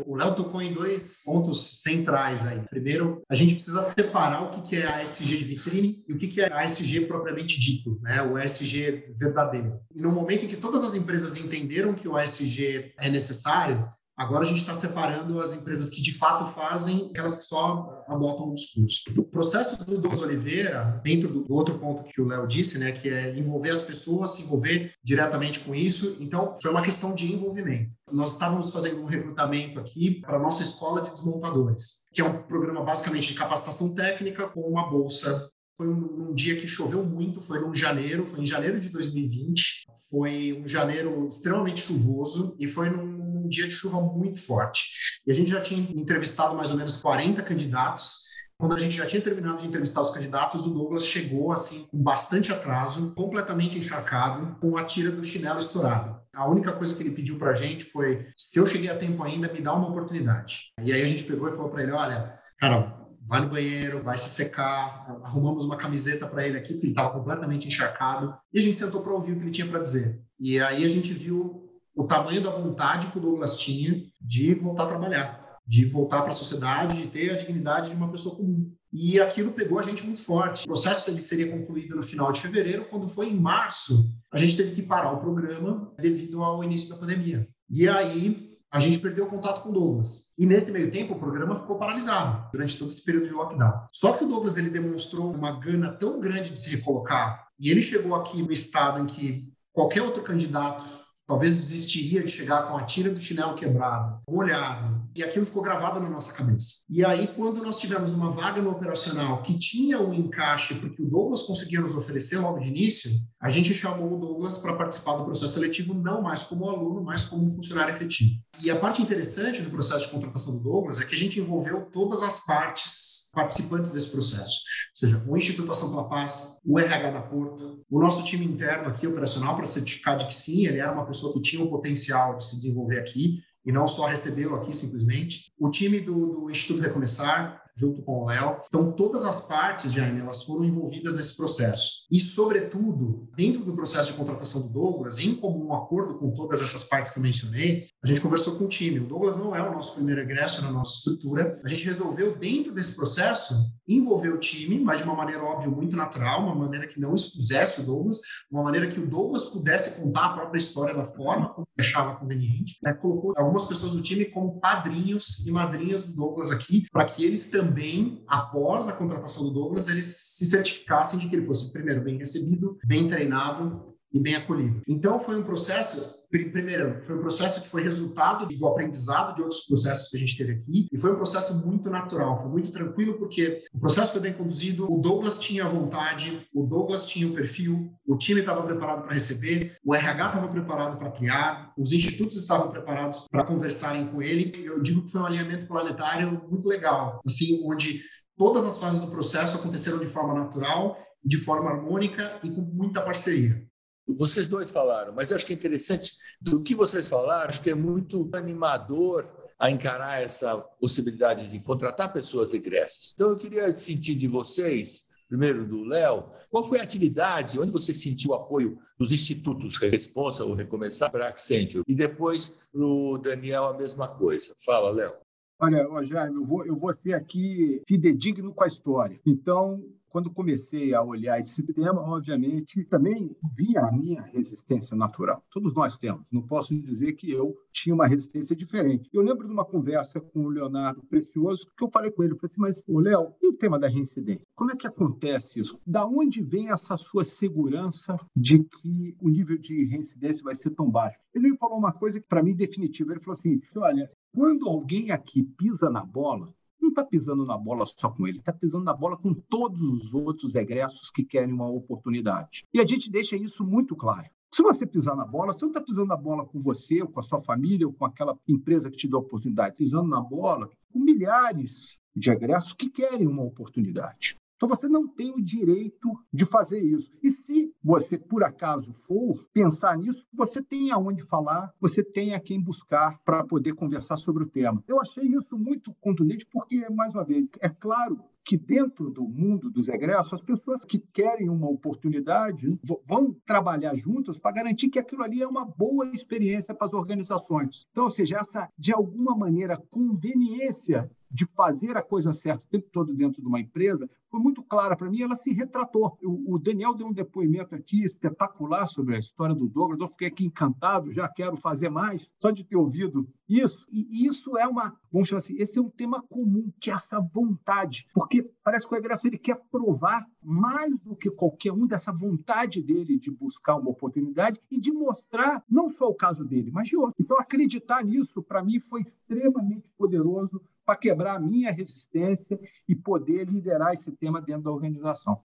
o 0.06 0.16
Léo 0.16 0.36
tocou 0.36 0.62
em 0.62 0.72
dois 0.72 1.24
pontos 1.26 1.82
centrais 1.82 2.46
aí. 2.46 2.62
Primeiro, 2.70 3.24
a 3.28 3.34
gente 3.34 3.56
precisa 3.56 3.82
separar 3.82 4.44
o 4.44 4.62
que 4.62 4.76
é 4.76 4.86
a 4.86 5.02
ESG 5.02 5.38
de 5.38 5.44
vitrine 5.44 6.04
e 6.08 6.14
o 6.14 6.18
que 6.18 6.40
é 6.40 6.54
a 6.54 6.64
ESG 6.64 7.08
propriamente 7.08 7.60
dito, 7.60 8.00
né? 8.02 8.22
o 8.22 8.38
ESG 8.38 9.16
verdadeiro. 9.18 9.80
E 9.94 10.00
no 10.00 10.12
momento 10.12 10.46
em 10.46 10.48
que 10.48 10.58
todas 10.58 10.84
as 10.84 10.94
empresas 10.94 11.38
entenderam 11.38 11.96
que 11.96 12.08
o 12.08 12.20
ESG 12.20 12.94
é 12.98 13.10
necessário, 13.10 13.88
Agora 14.18 14.44
a 14.44 14.48
gente 14.48 14.62
está 14.62 14.74
separando 14.74 15.40
as 15.40 15.54
empresas 15.54 15.92
que 15.92 16.02
de 16.02 16.12
fato 16.12 16.48
fazem 16.48 17.10
aquelas 17.12 17.36
que 17.36 17.44
só 17.44 18.04
adotam 18.08 18.50
o 18.50 18.54
discurso. 18.56 19.04
O 19.16 19.24
processo 19.24 19.78
do 19.78 19.86
Douglas 19.86 20.22
Oliveira, 20.22 21.00
dentro 21.04 21.30
do 21.30 21.54
outro 21.54 21.78
ponto 21.78 22.02
que 22.04 22.20
o 22.20 22.26
Léo 22.26 22.48
disse, 22.48 22.80
né, 22.80 22.94
que 22.94 23.08
é 23.08 23.38
envolver 23.38 23.70
as 23.70 23.82
pessoas, 23.82 24.32
se 24.32 24.42
envolver 24.42 24.92
diretamente 25.04 25.60
com 25.60 25.76
isso, 25.76 26.18
então 26.20 26.56
foi 26.60 26.72
uma 26.72 26.82
questão 26.82 27.14
de 27.14 27.32
envolvimento. 27.32 27.92
Nós 28.12 28.34
estávamos 28.34 28.72
fazendo 28.72 29.04
um 29.04 29.06
recrutamento 29.06 29.80
aqui 29.80 30.20
para 30.22 30.38
a 30.38 30.40
nossa 30.40 30.64
escola 30.64 31.04
de 31.04 31.12
desmontadores, 31.12 32.08
que 32.12 32.20
é 32.20 32.26
um 32.26 32.42
programa 32.42 32.84
basicamente 32.84 33.28
de 33.28 33.36
capacitação 33.36 33.94
técnica 33.94 34.50
com 34.50 34.62
uma 34.62 34.90
bolsa 34.90 35.48
foi 35.78 35.88
um, 35.88 36.30
um, 36.30 36.34
dia 36.34 36.60
que 36.60 36.68
choveu 36.68 37.06
muito, 37.06 37.40
foi 37.40 37.60
no 37.60 37.74
janeiro, 37.74 38.26
foi 38.26 38.40
em 38.40 38.46
janeiro 38.46 38.80
de 38.80 38.90
2020. 38.90 39.86
Foi 40.10 40.60
um 40.60 40.68
janeiro 40.68 41.28
extremamente 41.28 41.82
chuvoso 41.82 42.56
e 42.60 42.68
foi 42.68 42.90
num 42.90 43.17
um 43.48 43.50
dia 43.50 43.68
de 43.68 43.74
chuva 43.74 44.00
muito 44.02 44.40
forte. 44.40 44.90
E 45.26 45.32
a 45.32 45.34
gente 45.34 45.50
já 45.50 45.62
tinha 45.62 45.80
entrevistado 45.80 46.56
mais 46.56 46.70
ou 46.70 46.78
menos 46.78 47.02
40 47.02 47.42
candidatos. 47.42 48.28
Quando 48.60 48.76
a 48.76 48.80
gente 48.80 48.98
já 48.98 49.06
tinha 49.06 49.22
terminado 49.22 49.60
de 49.60 49.68
entrevistar 49.68 50.02
os 50.02 50.10
candidatos, 50.10 50.66
o 50.66 50.74
Douglas 50.74 51.06
chegou 51.06 51.52
assim 51.52 51.88
com 51.88 51.98
bastante 51.98 52.52
atraso, 52.52 53.14
completamente 53.16 53.78
encharcado, 53.78 54.58
com 54.60 54.76
a 54.78 54.84
tira 54.84 55.12
do 55.12 55.24
chinelo 55.24 55.60
estourado. 55.60 56.20
A 56.34 56.48
única 56.48 56.74
coisa 56.74 56.96
que 56.96 57.04
ele 57.04 57.12
pediu 57.12 57.38
para 57.38 57.52
a 57.52 57.56
gente 57.56 57.86
foi: 57.86 58.28
se 58.36 58.60
eu 58.60 58.66
cheguei 58.66 58.90
a 58.90 58.98
tempo 58.98 59.24
ainda, 59.24 59.52
me 59.52 59.62
dá 59.62 59.74
uma 59.74 59.90
oportunidade. 59.90 60.72
E 60.82 60.92
aí 60.92 61.02
a 61.02 61.08
gente 61.08 61.24
pegou 61.24 61.48
e 61.48 61.52
falou 61.52 61.70
para 61.70 61.84
ele: 61.84 61.92
olha, 61.92 62.38
cara, 62.60 62.98
vai 63.28 63.42
no 63.42 63.50
banheiro, 63.50 64.02
vai 64.02 64.18
se 64.18 64.30
secar. 64.30 65.06
Arrumamos 65.24 65.66
uma 65.66 65.78
camiseta 65.78 66.26
para 66.26 66.48
ele 66.48 66.58
aqui, 66.58 66.74
porque 66.74 66.88
ele 66.88 66.94
estava 66.94 67.12
completamente 67.12 67.68
encharcado. 67.68 68.36
E 68.52 68.60
a 68.60 68.62
gente 68.62 68.78
sentou 68.78 69.02
para 69.02 69.14
ouvir 69.14 69.34
o 69.34 69.36
que 69.36 69.44
ele 69.44 69.52
tinha 69.52 69.68
para 69.68 69.80
dizer. 69.80 70.20
E 70.40 70.60
aí 70.60 70.84
a 70.86 70.90
gente 70.90 71.14
viu 71.14 71.67
o 71.98 72.06
tamanho 72.06 72.42
da 72.42 72.52
vontade 72.52 73.08
que 73.08 73.18
o 73.18 73.22
Douglas 73.22 73.58
tinha 73.58 74.04
de 74.22 74.54
voltar 74.54 74.84
a 74.84 74.88
trabalhar. 74.88 75.48
de 75.68 75.86
voltar 75.86 76.22
para 76.22 76.30
a 76.30 76.34
sociedade, 76.34 77.02
de 77.02 77.08
ter 77.10 77.30
a 77.30 77.36
dignidade 77.36 77.90
de 77.90 77.96
uma 77.98 78.10
pessoa 78.10 78.38
comum. 78.38 78.72
E 78.94 79.20
aquilo 79.20 79.52
pegou 79.52 79.78
a 79.78 79.84
gente 79.84 80.02
muito 80.02 80.22
forte. 80.22 80.64
O 80.64 80.68
processo 80.68 81.10
ele 81.10 81.22
seria 81.22 81.52
concluído 81.52 81.94
no 81.94 82.02
final 82.02 82.32
de 82.32 82.40
fevereiro, 82.40 82.86
quando 82.86 83.06
foi 83.06 83.28
em 83.30 83.38
março, 83.38 84.10
a 84.32 84.38
gente 84.38 84.56
teve 84.56 84.74
que 84.74 84.82
parar 84.82 85.12
o 85.12 85.20
programa 85.20 85.94
devido 86.00 86.42
ao 86.42 86.64
início 86.64 86.90
da 86.90 86.96
pandemia. 86.96 87.46
E 87.70 87.86
aí 87.86 88.56
a 88.72 88.80
gente 88.80 88.98
perdeu 89.00 89.26
o 89.26 89.30
contato 89.30 89.62
com 89.62 89.70
o 89.70 89.74
Douglas. 89.74 90.34
E 90.38 90.46
nesse 90.46 90.72
meio 90.72 90.90
tempo, 90.90 91.16
o 91.16 91.20
programa 91.20 91.54
ficou 91.54 91.78
paralisado 91.78 92.50
durante 92.50 92.78
todo 92.78 92.90
esse 92.90 93.04
período 93.04 93.28
de 93.28 93.34
lockdown. 93.34 93.74
Só 93.92 94.14
que 94.14 94.24
o 94.24 94.28
Douglas 94.28 94.56
ele 94.58 94.70
demonstrou 94.70 95.34
uma 95.34 95.60
gana 95.60 95.92
tão 95.92 96.22
grande 96.22 96.52
de 96.52 96.60
se 96.60 96.78
recolocar, 96.78 97.46
e 97.60 97.70
ele 97.70 97.82
chegou 97.82 98.16
aqui 98.16 98.42
no 98.42 98.54
estado 98.54 99.02
em 99.02 99.06
que 99.06 99.52
qualquer 99.74 100.02
outro 100.02 100.24
candidato 100.24 100.86
talvez 101.28 101.56
desistiria 101.56 102.24
de 102.24 102.32
chegar 102.32 102.68
com 102.68 102.78
a 102.78 102.84
tira 102.84 103.12
do 103.12 103.20
chinelo 103.20 103.56
quebrado, 103.56 104.22
molhado, 104.30 105.07
e 105.18 105.24
aquilo 105.24 105.46
ficou 105.46 105.62
gravado 105.62 106.00
na 106.00 106.10
nossa 106.10 106.34
cabeça. 106.34 106.86
E 106.90 107.04
aí, 107.04 107.28
quando 107.28 107.64
nós 107.64 107.80
tivemos 107.80 108.14
uma 108.14 108.32
vaga 108.32 108.62
no 108.62 108.72
operacional 108.72 109.42
que 109.42 109.58
tinha 109.58 110.00
um 110.00 110.14
encaixe 110.14 110.76
porque 110.76 111.02
o 111.02 111.10
Douglas 111.10 111.44
conseguia 111.44 111.82
nos 111.82 111.96
oferecer 111.96 112.38
logo 112.38 112.60
de 112.60 112.68
início, 112.68 113.12
a 113.42 113.50
gente 113.50 113.74
chamou 113.74 114.14
o 114.14 114.20
Douglas 114.20 114.58
para 114.58 114.76
participar 114.76 115.18
do 115.18 115.26
processo 115.26 115.54
seletivo, 115.54 115.94
não 115.94 116.22
mais 116.22 116.44
como 116.44 116.70
aluno, 116.70 117.04
mas 117.04 117.24
como 117.24 117.50
funcionário 117.52 117.94
efetivo. 117.94 118.32
E 118.64 118.72
a 118.72 118.80
parte 118.80 119.02
interessante 119.02 119.62
do 119.62 119.70
processo 119.70 120.06
de 120.06 120.12
contratação 120.12 120.58
do 120.58 120.64
Douglas 120.64 121.00
é 121.00 121.06
que 121.06 121.16
a 121.16 121.18
gente 121.18 121.40
envolveu 121.40 121.86
todas 121.92 122.24
as 122.24 122.46
partes 122.46 123.28
participantes 123.34 123.92
desse 123.92 124.10
processo, 124.10 124.62
ou 124.92 124.98
seja, 124.98 125.24
o 125.28 125.38
Instituto 125.38 125.70
Ação 125.70 125.90
pela 125.90 126.10
Paz, 126.10 126.58
o 126.66 126.80
RH 126.80 127.12
da 127.12 127.22
Porto, 127.22 127.86
o 127.88 128.00
nosso 128.00 128.26
time 128.26 128.44
interno 128.44 128.90
aqui 128.90 129.06
operacional 129.06 129.56
para 129.56 129.66
certificar 129.66 130.18
de 130.18 130.26
que 130.26 130.34
sim, 130.34 130.66
ele 130.66 130.80
era 130.80 130.92
uma 130.92 131.06
pessoa 131.06 131.32
que 131.32 131.42
tinha 131.42 131.64
o 131.64 131.70
potencial 131.70 132.36
de 132.36 132.46
se 132.46 132.56
desenvolver 132.56 133.00
aqui, 133.00 133.40
e 133.68 133.72
não 133.72 133.86
só 133.86 134.08
recebê-lo 134.08 134.56
aqui 134.56 134.74
simplesmente. 134.74 135.52
O 135.60 135.70
time 135.70 136.00
do, 136.00 136.14
do 136.28 136.50
Instituto 136.50 136.82
Recomeçar, 136.82 137.67
junto 137.78 138.02
com 138.02 138.24
o 138.24 138.26
Léo. 138.26 138.62
Então, 138.68 138.92
todas 138.92 139.24
as 139.24 139.48
partes, 139.48 139.94
Jaime, 139.94 140.20
elas 140.20 140.44
foram 140.44 140.66
envolvidas 140.66 141.16
nesse 141.16 141.38
processo. 141.38 142.06
E, 142.12 142.20
sobretudo, 142.20 143.30
dentro 143.36 143.64
do 143.64 143.76
processo 143.76 144.12
de 144.12 144.18
contratação 144.18 144.64
do 144.64 144.70
Douglas, 144.70 145.20
em 145.20 145.36
comum 145.36 145.74
acordo 145.74 146.18
com 146.18 146.32
todas 146.32 146.62
essas 146.62 146.84
partes 146.84 147.12
que 147.12 147.20
eu 147.20 147.24
mencionei, 147.24 147.88
a 148.04 148.08
gente 148.08 148.22
conversou 148.22 148.56
com 148.56 148.66
o 148.66 148.70
time. 148.70 149.00
O 149.00 149.08
Douglas 149.08 149.36
não 149.36 149.56
é 149.56 149.62
o 149.62 149.72
nosso 149.72 149.96
primeiro 149.96 150.22
egresso 150.22 150.64
na 150.64 150.72
nossa 150.72 150.96
estrutura. 150.96 151.60
A 151.64 151.68
gente 151.68 151.86
resolveu, 151.86 152.36
dentro 152.36 152.74
desse 152.74 152.96
processo, 152.96 153.54
envolver 153.88 154.30
o 154.30 154.40
time, 154.40 154.80
mas 154.80 155.00
de 155.00 155.06
uma 155.06 155.16
maneira, 155.16 155.44
óbvio, 155.44 155.72
muito 155.72 155.96
natural, 155.96 156.44
uma 156.44 156.56
maneira 156.56 156.88
que 156.88 157.00
não 157.00 157.14
expusesse 157.14 157.82
o 157.82 157.84
Douglas, 157.84 158.22
uma 158.52 158.64
maneira 158.64 158.88
que 158.88 159.00
o 159.00 159.08
Douglas 159.08 159.46
pudesse 159.46 160.02
contar 160.02 160.26
a 160.26 160.34
própria 160.34 160.58
história 160.58 160.94
da 160.94 161.06
forma 161.06 161.50
como 161.54 161.68
achava 161.78 162.16
conveniente. 162.16 162.78
Né? 162.84 162.94
Colocou 162.94 163.34
algumas 163.38 163.66
pessoas 163.66 163.92
do 163.92 164.02
time 164.02 164.26
como 164.26 164.60
padrinhos 164.60 165.46
e 165.46 165.52
madrinhas 165.52 166.06
do 166.06 166.16
Douglas 166.16 166.52
aqui, 166.52 166.86
para 166.92 167.06
que 167.06 167.24
eles 167.24 167.50
também 167.50 167.67
também, 167.68 168.24
após 168.28 168.88
a 168.88 168.94
contratação 168.94 169.44
do 169.44 169.52
Douglas, 169.52 169.90
eles 169.90 170.06
se 170.06 170.46
certificassem 170.46 171.20
de 171.20 171.30
que 171.30 171.36
ele 171.36 171.46
fosse, 171.46 171.72
primeiro, 171.72 172.04
bem 172.04 172.18
recebido, 172.18 172.78
bem 172.86 173.08
treinado 173.08 173.97
e 174.14 174.20
bem 174.20 174.36
acolhido. 174.36 174.82
Então, 174.88 175.20
foi 175.20 175.38
um 175.38 175.44
processo 175.44 176.18
primeiro, 176.30 177.02
foi 177.04 177.16
um 177.16 177.22
processo 177.22 177.62
que 177.62 177.70
foi 177.70 177.82
resultado 177.82 178.46
do 178.46 178.68
aprendizado 178.68 179.36
de 179.36 179.42
outros 179.42 179.62
processos 179.66 180.10
que 180.10 180.18
a 180.18 180.20
gente 180.20 180.38
teve 180.38 180.54
aqui, 180.54 180.88
e 180.92 181.00
foi 181.00 181.14
um 181.14 181.16
processo 181.16 181.66
muito 181.66 181.90
natural, 181.90 182.38
foi 182.38 182.50
muito 182.50 182.72
tranquilo, 182.72 183.18
porque 183.18 183.64
o 183.74 183.80
processo 183.80 184.12
foi 184.12 184.22
bem 184.22 184.34
conduzido, 184.34 184.92
o 184.92 185.00
Douglas 185.00 185.40
tinha 185.40 185.66
a 185.66 185.70
vontade, 185.70 186.46
o 186.54 186.66
Douglas 186.66 187.06
tinha 187.06 187.28
o 187.28 187.34
perfil, 187.34 187.94
o 188.06 188.18
time 188.18 188.42
estava 188.42 188.62
preparado 188.62 189.04
para 189.04 189.14
receber, 189.14 189.78
o 189.84 189.96
RH 189.96 190.28
estava 190.28 190.48
preparado 190.50 190.98
para 190.98 191.12
criar, 191.12 191.74
os 191.78 191.94
institutos 191.94 192.36
estavam 192.36 192.72
preparados 192.72 193.26
para 193.32 193.46
conversarem 193.46 194.08
com 194.08 194.22
ele. 194.22 194.52
Eu 194.66 194.82
digo 194.82 195.04
que 195.04 195.12
foi 195.12 195.22
um 195.22 195.26
alinhamento 195.26 195.66
planetário 195.66 196.44
muito 196.50 196.68
legal, 196.68 197.22
assim, 197.26 197.62
onde 197.64 198.02
todas 198.38 198.66
as 198.66 198.78
fases 198.80 199.00
do 199.00 199.08
processo 199.08 199.58
aconteceram 199.58 200.00
de 200.00 200.06
forma 200.06 200.34
natural, 200.34 200.98
de 201.24 201.38
forma 201.38 201.70
harmônica 201.70 202.40
e 202.44 202.52
com 202.52 202.62
muita 202.62 203.02
parceria. 203.02 203.67
Vocês 204.08 204.48
dois 204.48 204.72
falaram, 204.72 205.14
mas 205.14 205.30
eu 205.30 205.36
acho 205.36 205.46
que 205.46 205.54
é 205.54 205.56
interessante 205.56 206.14
do 206.40 206.62
que 206.62 206.74
vocês 206.74 207.08
falaram, 207.08 207.50
acho 207.50 207.62
que 207.62 207.70
é 207.70 207.76
muito 207.76 208.30
animador 208.34 209.30
a 209.60 209.72
encarar 209.72 210.22
essa 210.22 210.58
possibilidade 210.58 211.48
de 211.48 211.60
contratar 211.60 212.14
pessoas 212.14 212.54
egressas. 212.54 213.14
Então, 213.14 213.30
eu 213.30 213.38
queria 213.38 213.76
sentir 213.76 214.16
de 214.16 214.28
vocês, 214.28 215.10
primeiro 215.28 215.68
do 215.68 215.84
Léo, 215.84 216.26
qual 216.50 216.64
foi 216.64 216.80
a 216.80 216.84
atividade, 216.84 217.60
onde 217.60 217.72
você 217.72 217.94
sentiu 217.94 218.32
o 218.32 218.36
apoio 218.36 218.78
dos 218.98 219.12
institutos 219.12 219.78
Responsa 219.78 220.46
ou 220.46 220.54
Recomeçar 220.54 221.12
para 221.12 221.28
Accenture, 221.28 221.84
e 221.88 221.96
depois 221.96 222.50
para 222.72 222.82
o 222.82 223.18
Daniel 223.18 223.66
a 223.66 223.78
mesma 223.78 224.08
coisa. 224.08 224.54
Fala, 224.64 224.92
Léo. 224.92 225.14
Olha, 225.60 226.06
Jaime, 226.06 226.36
eu 226.36 226.46
vou, 226.46 226.66
eu 226.66 226.76
vou 226.76 226.94
ser 226.94 227.14
aqui 227.14 227.82
fidedigno 227.88 228.54
com 228.54 228.64
a 228.64 228.68
história. 228.68 229.20
Então, 229.26 229.84
quando 230.18 230.34
comecei 230.34 230.96
a 230.96 231.04
olhar 231.04 231.40
esse 231.40 231.62
tema, 231.74 232.02
obviamente, 232.02 232.84
também 232.86 233.36
via 233.56 233.82
a 233.82 233.92
minha 233.92 234.24
resistência 234.24 234.98
natural. 234.98 235.44
Todos 235.52 235.76
nós 235.76 235.96
temos. 235.96 236.32
Não 236.32 236.42
posso 236.42 236.74
dizer 236.82 237.14
que 237.14 237.32
eu 237.32 237.56
tinha 237.72 237.94
uma 237.94 238.08
resistência 238.08 238.56
diferente. 238.56 239.08
Eu 239.14 239.22
lembro 239.22 239.46
de 239.46 239.54
uma 239.54 239.64
conversa 239.64 240.20
com 240.20 240.46
o 240.46 240.50
Leonardo 240.50 241.04
Precioso, 241.04 241.68
que 241.78 241.84
eu 241.84 241.92
falei 241.92 242.10
com 242.10 242.24
ele, 242.24 242.34
eu 242.34 242.38
falei 242.40 242.52
assim, 242.52 242.62
mas, 242.62 242.84
ô 242.88 243.00
Léo, 243.00 243.32
e 243.40 243.48
o 243.48 243.54
tema 243.54 243.78
da 243.78 243.88
reincidência? 243.88 244.48
Como 244.56 244.72
é 244.72 244.76
que 244.76 244.88
acontece 244.88 245.60
isso? 245.60 245.80
Da 245.86 246.04
onde 246.08 246.42
vem 246.42 246.72
essa 246.72 246.98
sua 246.98 247.24
segurança 247.24 248.18
de 248.36 248.64
que 248.64 249.16
o 249.22 249.30
nível 249.30 249.60
de 249.60 249.86
reincidência 249.86 250.44
vai 250.44 250.56
ser 250.56 250.72
tão 250.72 250.90
baixo? 250.90 251.20
Ele 251.32 251.52
me 251.52 251.58
falou 251.60 251.78
uma 251.78 251.94
coisa 251.94 252.20
que, 252.20 252.26
para 252.28 252.42
mim, 252.42 252.56
definitiva. 252.56 253.12
Ele 253.12 253.20
falou 253.20 253.38
assim, 253.38 253.62
olha, 253.76 254.10
quando 254.34 254.68
alguém 254.68 255.12
aqui 255.12 255.44
pisa 255.44 255.92
na 255.92 256.04
bola, 256.04 256.52
não 256.82 256.90
está 256.90 257.04
pisando 257.04 257.46
na 257.46 257.58
bola 257.58 257.86
só 257.86 258.10
com 258.10 258.28
ele, 258.28 258.40
está 258.40 258.54
pisando 258.54 258.84
na 258.84 258.94
bola 258.94 259.18
com 259.18 259.34
todos 259.34 259.82
os 259.82 260.14
outros 260.14 260.56
egressos 260.56 261.12
que 261.12 261.24
querem 261.24 261.54
uma 261.54 261.70
oportunidade. 261.70 262.66
E 262.74 262.80
a 262.80 262.86
gente 262.86 263.12
deixa 263.12 263.36
isso 263.36 263.66
muito 263.66 263.96
claro. 263.96 264.28
Se 264.54 264.64
você 264.64 264.88
pisar 264.88 265.16
na 265.16 265.26
bola, 265.26 265.54
você 265.54 265.66
não 265.66 265.72
está 265.72 265.82
pisando 265.82 266.08
na 266.08 266.16
bola 266.16 266.46
com 266.46 266.60
você, 266.60 267.02
ou 267.02 267.10
com 267.10 267.20
a 267.20 267.24
sua 267.24 267.42
família, 267.42 267.86
ou 267.86 267.94
com 267.94 268.06
aquela 268.06 268.38
empresa 268.48 268.90
que 268.90 268.98
te 268.98 269.08
deu 269.08 269.20
a 269.20 269.22
oportunidade. 269.22 269.78
Pisando 269.78 270.08
na 270.08 270.22
bola 270.22 270.70
com 270.92 271.00
milhares 271.00 271.98
de 272.16 272.32
egressos 272.32 272.74
que 272.74 272.90
querem 272.90 273.28
uma 273.28 273.44
oportunidade. 273.44 274.37
Então 274.58 274.68
você 274.68 274.88
não 274.90 275.08
tem 275.08 275.32
o 275.34 275.42
direito 275.42 276.10
de 276.34 276.44
fazer 276.44 276.80
isso. 276.80 277.12
E 277.24 277.30
se 277.32 277.72
você, 277.84 278.18
por 278.18 278.44
acaso, 278.44 278.92
for 279.04 279.48
pensar 279.54 279.96
nisso, 279.98 280.26
você 280.34 280.64
tem 280.64 280.92
aonde 280.92 281.24
falar, 281.24 281.72
você 281.80 282.04
tem 282.04 282.34
a 282.34 282.40
quem 282.40 282.60
buscar 282.60 283.20
para 283.24 283.46
poder 283.46 283.74
conversar 283.74 284.18
sobre 284.18 284.44
o 284.44 284.50
tema. 284.50 284.84
Eu 284.88 285.00
achei 285.00 285.26
isso 285.26 285.58
muito 285.58 285.94
contundente 286.02 286.46
porque, 286.52 286.90
mais 286.90 287.14
uma 287.14 287.24
vez, 287.24 287.48
é 287.62 287.70
claro 287.70 288.20
que 288.48 288.56
dentro 288.58 289.10
do 289.10 289.28
mundo 289.28 289.70
dos 289.70 289.90
egressos, 289.90 290.36
as 290.36 290.42
pessoas 290.42 290.86
que 290.86 290.98
querem 290.98 291.50
uma 291.50 291.70
oportunidade 291.70 292.80
vão 293.06 293.36
trabalhar 293.46 293.94
juntas 293.98 294.40
para 294.40 294.54
garantir 294.54 294.88
que 294.88 294.98
aquilo 294.98 295.22
ali 295.22 295.42
é 295.42 295.48
uma 295.48 295.66
boa 295.66 296.08
experiência 296.16 296.74
para 296.74 296.88
as 296.88 296.94
organizações. 296.94 297.86
Então, 297.92 298.06
ou 298.06 298.10
seja, 298.10 298.38
essa, 298.38 298.70
de 298.78 298.94
alguma 298.94 299.36
maneira, 299.36 299.78
conveniência 299.92 301.12
de 301.30 301.46
fazer 301.46 301.98
a 301.98 302.02
coisa 302.02 302.34
certa 302.34 302.64
o 302.64 302.70
tempo 302.70 302.88
todo 302.90 303.14
dentro 303.14 303.42
de 303.42 303.48
uma 303.48 303.60
empresa 303.60 304.10
foi 304.30 304.40
muito 304.40 304.64
clara 304.64 304.96
para 304.96 305.10
mim. 305.10 305.22
Ela 305.22 305.36
se 305.36 305.54
retratou. 305.54 306.18
O 306.24 306.58
Daniel 306.58 306.94
deu 306.94 307.08
um 307.08 307.14
depoimento 307.14 307.76
aqui 307.76 308.04
espetacular 308.04 308.88
sobre 308.88 309.16
a 309.16 309.20
história 309.20 309.56
do 309.56 309.68
Douglas. 309.68 310.00
Eu 310.00 310.08
fiquei 310.08 310.28
aqui 310.28 310.46
encantado, 310.46 311.12
já 311.12 311.28
quero 311.28 311.56
fazer 311.56 311.90
mais, 311.90 312.32
só 312.42 312.52
de 312.52 312.64
ter 312.64 312.78
ouvido 312.78 313.28
isso. 313.48 313.88
E 313.92 314.26
isso 314.26 314.58
é 314.58 314.68
uma, 314.68 314.96
vamos 315.12 315.30
chamar 315.30 315.40
assim, 315.40 315.56
esse 315.58 315.80
é 315.80 315.82
um 315.82 315.90
tema 315.90 316.22
comum, 316.22 316.72
que 316.80 316.92
é 316.92 316.94
essa 316.94 317.20
vontade. 317.20 318.08
Porque 318.14 318.50
parece 318.64 318.88
que 318.88 318.94
o 318.94 318.98
egresso 318.98 319.28
ele 319.28 319.38
quer 319.38 319.56
provar 319.72 320.28
mais 320.42 320.98
do 321.00 321.16
que 321.16 321.30
qualquer 321.30 321.72
um 321.72 321.88
dessa 321.88 322.12
vontade 322.12 322.82
dele 322.82 323.18
de 323.18 323.32
buscar 323.32 323.78
uma 323.78 323.90
oportunidade 323.90 324.62
e 324.70 324.80
de 324.80 324.92
mostrar 324.92 325.64
não 325.70 325.90
só 325.90 326.08
o 326.08 326.16
caso 326.16 326.44
dele, 326.44 326.72
mas 326.72 326.88
de 326.88 326.98
outro. 326.98 327.16
Então, 327.20 327.40
acreditar 327.40 328.04
nisso, 328.04 328.42
para 328.44 328.64
mim, 328.64 328.80
foi 328.80 329.02
extremamente 329.02 329.88
poderoso 329.98 330.62
para 330.86 330.98
quebrar 330.98 331.36
a 331.36 331.40
minha 331.40 331.70
resistência 331.72 332.58
e 332.88 332.96
poder 332.96 333.46
liderar 333.50 333.94
esse 333.94 334.16
tema 334.16 334.42
dentro 334.42 334.64
da 334.64 334.72
organização. 334.72 335.44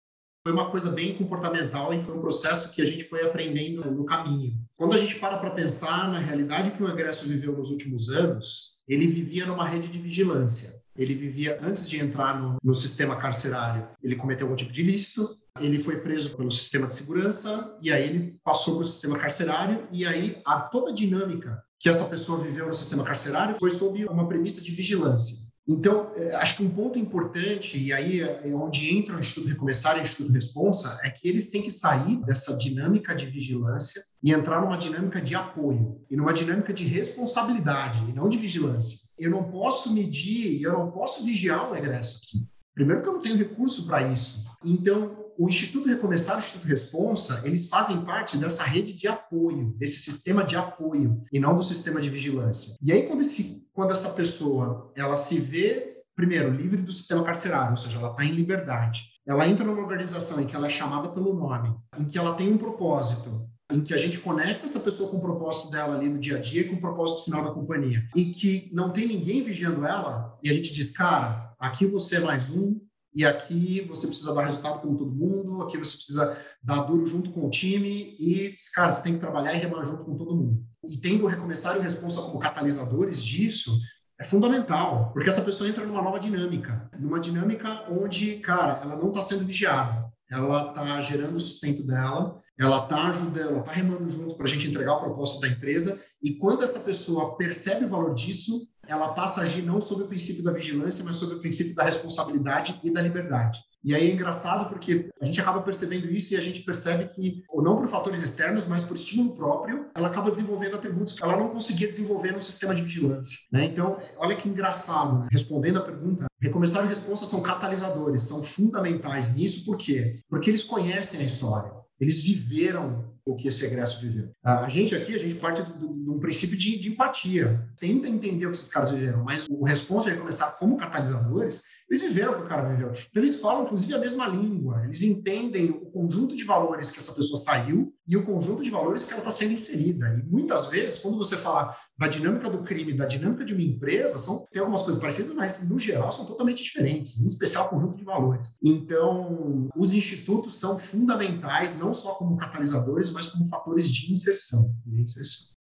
Foi 0.47 0.53
uma 0.53 0.71
coisa 0.71 0.91
bem 0.91 1.13
comportamental 1.13 1.93
e 1.93 1.99
foi 1.99 2.15
um 2.15 2.21
processo 2.21 2.71
que 2.73 2.81
a 2.81 2.85
gente 2.85 3.03
foi 3.03 3.21
aprendendo 3.21 3.91
no 3.91 4.05
caminho. 4.05 4.53
Quando 4.77 4.93
a 4.93 4.97
gente 4.97 5.15
para 5.15 5.37
para 5.39 5.49
pensar 5.49 6.09
na 6.09 6.19
realidade 6.19 6.71
que 6.71 6.81
o 6.81 6.87
egresso 6.87 7.27
viveu 7.27 7.51
nos 7.51 7.69
últimos 7.69 8.07
anos, 8.07 8.77
ele 8.87 9.07
vivia 9.07 9.45
numa 9.45 9.67
rede 9.67 9.89
de 9.89 9.99
vigilância. 9.99 10.71
Ele 10.97 11.13
vivia, 11.15 11.59
antes 11.61 11.89
de 11.89 11.99
entrar 11.99 12.41
no, 12.41 12.55
no 12.63 12.73
sistema 12.73 13.17
carcerário, 13.17 13.89
ele 14.01 14.15
cometeu 14.15 14.45
algum 14.45 14.55
tipo 14.55 14.71
de 14.71 14.81
ilícito, 14.81 15.29
ele 15.59 15.77
foi 15.77 15.97
preso 15.97 16.37
pelo 16.37 16.49
sistema 16.49 16.87
de 16.87 16.95
segurança 16.95 17.77
e 17.81 17.91
aí 17.91 18.07
ele 18.07 18.39
passou 18.41 18.75
para 18.75 18.83
o 18.83 18.87
sistema 18.87 19.19
carcerário 19.19 19.85
e 19.91 20.05
aí 20.05 20.41
a 20.45 20.61
toda 20.61 20.91
a 20.91 20.95
dinâmica 20.95 21.61
que 21.77 21.89
essa 21.89 22.05
pessoa 22.05 22.41
viveu 22.41 22.67
no 22.67 22.73
sistema 22.73 23.03
carcerário 23.03 23.57
foi 23.59 23.71
sob 23.71 24.05
uma 24.05 24.29
premissa 24.29 24.61
de 24.61 24.71
vigilância. 24.71 25.46
Então, 25.67 26.11
é, 26.15 26.35
acho 26.35 26.57
que 26.57 26.63
um 26.63 26.69
ponto 26.69 26.97
importante, 26.97 27.77
e 27.77 27.91
aí 27.91 28.21
é 28.21 28.53
onde 28.55 28.95
entra 28.95 29.15
o 29.15 29.19
Instituto 29.19 29.49
Recomeçar 29.49 29.97
e 29.97 29.99
o 29.99 30.03
Instituto 30.03 30.31
Responsa, 30.31 30.97
é 31.03 31.09
que 31.09 31.27
eles 31.27 31.49
têm 31.49 31.61
que 31.61 31.71
sair 31.71 32.23
dessa 32.25 32.55
dinâmica 32.57 33.13
de 33.13 33.25
vigilância 33.25 34.01
e 34.23 34.31
entrar 34.31 34.61
numa 34.61 34.77
dinâmica 34.77 35.19
de 35.19 35.35
apoio 35.35 36.01
e 36.09 36.15
numa 36.15 36.33
dinâmica 36.33 36.71
de 36.71 36.85
responsabilidade 36.85 37.99
e 38.09 38.13
não 38.13 38.29
de 38.29 38.37
vigilância. 38.37 38.99
Eu 39.19 39.29
não 39.29 39.43
posso 39.43 39.93
medir, 39.93 40.61
eu 40.61 40.71
não 40.71 40.89
posso 40.91 41.25
vigiar 41.25 41.69
um 41.69 41.75
egresso 41.75 42.21
aqui. 42.23 42.47
Primeiro 42.73 43.01
que 43.01 43.09
eu 43.09 43.13
não 43.13 43.21
tenho 43.21 43.37
recurso 43.37 43.87
para 43.87 44.07
isso. 44.09 44.45
Então, 44.63 45.25
o 45.37 45.47
Instituto 45.47 45.87
Recomeçar 45.87 46.35
e 46.35 46.39
o 46.39 46.43
Instituto 46.43 46.67
Responsa, 46.67 47.41
eles 47.43 47.69
fazem 47.69 48.01
parte 48.01 48.37
dessa 48.37 48.63
rede 48.63 48.93
de 48.93 49.07
apoio, 49.07 49.75
desse 49.77 49.99
sistema 49.99 50.43
de 50.43 50.55
apoio, 50.55 51.23
e 51.31 51.39
não 51.39 51.55
do 51.55 51.63
sistema 51.63 52.01
de 52.01 52.09
vigilância. 52.09 52.75
E 52.81 52.91
aí, 52.91 53.03
quando, 53.07 53.21
esse, 53.21 53.66
quando 53.77 53.91
essa 53.91 54.09
pessoa 54.09 54.91
ela 54.95 55.15
se 55.15 55.39
vê, 55.39 56.01
primeiro, 56.15 56.49
livre 56.49 56.81
do 56.81 56.91
sistema 56.91 57.23
carcerário, 57.23 57.69
ou 57.71 57.77
seja, 57.77 57.99
ela 57.99 58.09
está 58.09 58.25
em 58.25 58.31
liberdade, 58.31 59.03
ela 59.23 59.47
entra 59.47 59.63
numa 59.63 59.83
organização 59.83 60.41
em 60.41 60.47
que 60.47 60.55
ela 60.55 60.65
é 60.65 60.69
chamada 60.69 61.09
pelo 61.09 61.35
nome, 61.35 61.77
em 61.95 62.05
que 62.05 62.17
ela 62.17 62.33
tem 62.33 62.51
um 62.51 62.57
propósito, 62.57 63.47
em 63.71 63.81
que 63.81 63.93
a 63.93 63.97
gente 63.97 64.17
conecta 64.17 64.65
essa 64.65 64.79
pessoa 64.79 65.11
com 65.11 65.17
o 65.17 65.21
propósito 65.21 65.69
dela 65.69 65.95
ali 65.95 66.09
no 66.09 66.17
dia 66.17 66.37
a 66.37 66.41
dia, 66.41 66.67
com 66.67 66.73
o 66.73 66.81
propósito 66.81 67.25
final 67.25 67.43
da 67.43 67.51
companhia, 67.51 68.03
e 68.15 68.31
que 68.31 68.67
não 68.73 68.91
tem 68.91 69.07
ninguém 69.07 69.43
vigiando 69.43 69.85
ela, 69.85 70.35
e 70.41 70.49
a 70.49 70.53
gente 70.53 70.73
diz, 70.73 70.89
cara, 70.89 71.53
aqui 71.59 71.85
você 71.85 72.15
é 72.15 72.21
mais 72.21 72.49
um, 72.49 72.81
e 73.13 73.23
aqui 73.25 73.81
você 73.81 74.07
precisa 74.07 74.33
dar 74.33 74.45
resultado 74.45 74.81
como 74.81 74.97
todo 74.97 75.15
mundo, 75.15 75.61
aqui 75.61 75.77
você 75.77 75.97
precisa 75.97 76.35
dar 76.63 76.81
duro 76.81 77.05
junto 77.05 77.29
com 77.29 77.45
o 77.45 77.49
time 77.51 78.15
e, 78.19 78.53
cara, 78.73 78.91
você 78.91 79.03
tem 79.03 79.13
que 79.13 79.19
trabalhar 79.19 79.53
e 79.53 79.59
remar 79.59 79.85
junto 79.85 80.03
com 80.03 80.17
todo 80.17 80.35
mundo. 80.35 80.65
E 80.87 80.97
tendo 80.97 81.25
o 81.25 81.27
Recomeçar 81.27 81.75
e 81.75 81.79
o 81.79 81.81
Responsa 81.81 82.21
como 82.21 82.39
catalisadores 82.39 83.23
disso, 83.23 83.77
é 84.19 84.23
fundamental, 84.23 85.11
porque 85.13 85.29
essa 85.29 85.43
pessoa 85.43 85.69
entra 85.69 85.85
numa 85.85 86.01
nova 86.01 86.19
dinâmica, 86.19 86.89
numa 86.97 87.19
dinâmica 87.19 87.85
onde, 87.91 88.37
cara, 88.39 88.79
ela 88.81 88.95
não 88.95 89.09
está 89.09 89.21
sendo 89.21 89.45
vigiada, 89.45 90.11
ela 90.31 90.69
está 90.69 90.99
gerando 91.01 91.35
o 91.35 91.39
sustento 91.39 91.83
dela, 91.83 92.41
ela 92.57 92.83
está 92.83 93.07
ajudando, 93.09 93.49
ela 93.49 93.59
está 93.59 93.71
remando 93.71 94.09
junto 94.09 94.35
para 94.35 94.45
a 94.45 94.49
gente 94.49 94.67
entregar 94.67 94.95
o 94.95 94.99
propósito 94.99 95.41
da 95.41 95.49
empresa, 95.49 96.01
e 96.23 96.33
quando 96.35 96.63
essa 96.63 96.79
pessoa 96.79 97.37
percebe 97.37 97.85
o 97.85 97.89
valor 97.89 98.15
disso, 98.15 98.67
ela 98.87 99.13
passa 99.13 99.41
a 99.41 99.43
agir 99.43 99.61
não 99.61 99.79
sob 99.79 100.03
o 100.03 100.07
princípio 100.07 100.43
da 100.43 100.51
vigilância, 100.51 101.03
mas 101.03 101.17
sob 101.17 101.35
o 101.35 101.39
princípio 101.39 101.75
da 101.75 101.83
responsabilidade 101.83 102.79
e 102.83 102.89
da 102.89 103.01
liberdade. 103.01 103.59
E 103.83 103.93
aí 103.95 104.09
é 104.09 104.13
engraçado 104.13 104.69
porque 104.69 105.09
a 105.21 105.25
gente 105.25 105.39
acaba 105.39 105.61
percebendo 105.61 106.11
isso 106.11 106.33
e 106.33 106.37
a 106.37 106.41
gente 106.41 106.61
percebe 106.61 107.05
que, 107.13 107.43
ou 107.49 107.61
não 107.61 107.77
por 107.77 107.87
fatores 107.87 108.21
externos, 108.21 108.65
mas 108.65 108.83
por 108.83 108.95
estímulo 108.95 109.35
próprio, 109.35 109.87
ela 109.95 110.07
acaba 110.07 110.31
desenvolvendo 110.31 110.75
atributos 110.75 111.13
que 111.13 111.23
ela 111.23 111.37
não 111.37 111.49
conseguia 111.49 111.87
desenvolver 111.87 112.31
no 112.31 112.41
sistema 112.41 112.75
de 112.75 112.81
vigilância. 112.81 113.39
Né? 113.51 113.65
Então, 113.65 113.97
olha 114.17 114.35
que 114.35 114.49
engraçado, 114.49 115.19
né? 115.19 115.27
respondendo 115.31 115.77
a 115.77 115.83
pergunta, 115.83 116.25
recomeçar 116.41 116.85
e 116.85 116.89
resposta 116.89 117.25
são 117.25 117.41
catalisadores, 117.41 118.23
são 118.23 118.43
fundamentais 118.43 119.35
nisso, 119.35 119.65
por 119.65 119.77
quê? 119.77 120.19
Porque 120.29 120.49
eles 120.49 120.63
conhecem 120.63 121.21
a 121.21 121.23
história, 121.23 121.71
eles 121.99 122.23
viveram 122.23 123.16
o 123.27 123.35
que 123.35 123.47
esse 123.47 123.65
egresso 123.65 124.01
viveu. 124.01 124.31
A 124.43 124.69
gente 124.69 124.95
aqui, 124.95 125.13
a 125.13 125.19
gente 125.19 125.35
parte 125.35 125.61
de 125.61 125.85
um 125.85 126.19
princípio 126.19 126.57
de, 126.57 126.79
de, 126.79 126.89
empatia. 126.89 127.67
Tenta 127.79 128.07
entender 128.07 128.45
o 128.45 128.51
que 128.51 128.57
esses 128.57 128.71
caras 128.71 128.91
viveram, 128.91 129.23
mas 129.23 129.47
o 129.49 129.63
responsa 129.63 130.09
é 130.09 130.15
começar 130.15 130.51
como 130.57 130.77
catalisadores 130.77 131.63
eles 131.89 132.01
viveram 132.01 132.33
o 132.33 132.35
que 132.35 132.41
o 132.41 132.47
cara 132.47 132.67
viveu. 132.67 132.91
Então, 132.91 133.23
eles 133.23 133.39
falam, 133.39 133.63
inclusive, 133.63 133.93
a 133.93 133.99
mesma 133.99 134.27
língua. 134.27 134.83
Eles 134.83 135.01
entendem 135.03 135.69
o 135.69 135.85
conjunto 135.85 136.35
de 136.35 136.43
valores 136.43 136.91
que 136.91 136.99
essa 136.99 137.13
pessoa 137.13 137.41
saiu 137.41 137.93
e 138.05 138.17
o 138.17 138.25
conjunto 138.25 138.61
de 138.61 138.69
valores 138.69 139.03
que 139.03 139.11
ela 139.11 139.21
está 139.21 139.31
sendo 139.31 139.53
inserida. 139.53 140.05
E 140.19 140.29
muitas 140.29 140.67
vezes, 140.67 140.99
quando 140.99 141.17
você 141.17 141.37
fala 141.37 141.75
da 141.97 142.07
dinâmica 142.07 142.49
do 142.49 142.61
crime, 142.63 142.93
da 142.93 143.05
dinâmica 143.05 143.45
de 143.45 143.53
uma 143.53 143.63
empresa, 143.63 144.19
são, 144.19 144.45
tem 144.51 144.59
algumas 144.59 144.81
coisas 144.81 144.99
parecidas, 144.99 145.33
mas, 145.33 145.67
no 145.67 145.79
geral, 145.79 146.11
são 146.11 146.25
totalmente 146.25 146.61
diferentes, 146.61 147.21
em 147.21 147.27
especial 147.27 147.67
o 147.67 147.69
conjunto 147.69 147.97
de 147.97 148.03
valores. 148.03 148.49
Então, 148.61 149.69
os 149.75 149.93
institutos 149.93 150.59
são 150.59 150.77
fundamentais, 150.77 151.79
não 151.79 151.93
só 151.93 152.15
como 152.15 152.35
catalisadores, 152.35 153.11
mas 153.17 153.27
como 153.31 153.49
fatores 153.49 153.89
de 153.89 154.13
inserção. 154.13 154.75
De 154.85 155.01
inserção. 155.01 155.57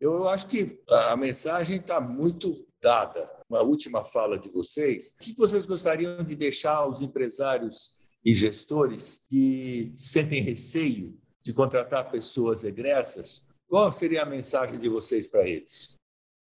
Eu 0.00 0.26
acho 0.28 0.48
que 0.48 0.82
a 0.88 1.16
mensagem 1.16 1.76
está 1.76 2.00
muito 2.00 2.66
dada. 2.82 3.30
Uma 3.48 3.62
última 3.62 4.04
fala 4.04 4.38
de 4.38 4.48
vocês. 4.48 5.08
O 5.08 5.18
que 5.18 5.36
vocês 5.36 5.66
gostariam 5.66 6.24
de 6.24 6.34
deixar 6.34 6.76
aos 6.76 7.02
empresários 7.02 7.98
e 8.24 8.34
gestores 8.34 9.26
que 9.28 9.94
sentem 9.98 10.42
receio 10.42 11.18
de 11.42 11.52
contratar 11.52 12.10
pessoas 12.10 12.64
egressas? 12.64 13.54
Qual 13.68 13.92
seria 13.92 14.22
a 14.22 14.26
mensagem 14.26 14.78
de 14.78 14.88
vocês 14.88 15.28
para 15.28 15.46
eles? 15.46 15.96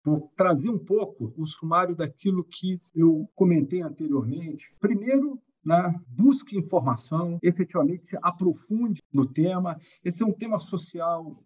Vou 0.06 0.32
trazer 0.36 0.70
um 0.70 0.80
pouco 0.80 1.34
o 1.38 1.46
sumário 1.46 1.96
daquilo 1.96 2.44
que 2.44 2.80
eu 2.94 3.30
comentei 3.34 3.82
anteriormente. 3.82 4.76
Primeiro, 4.80 5.42
né? 5.64 5.94
busque 6.08 6.58
informação, 6.58 7.40
efetivamente 7.44 8.18
aprofunde 8.22 9.02
no 9.14 9.26
tema. 9.26 9.80
Esse 10.04 10.24
é 10.24 10.26
um 10.26 10.34
tema 10.34 10.60
social 10.60 11.44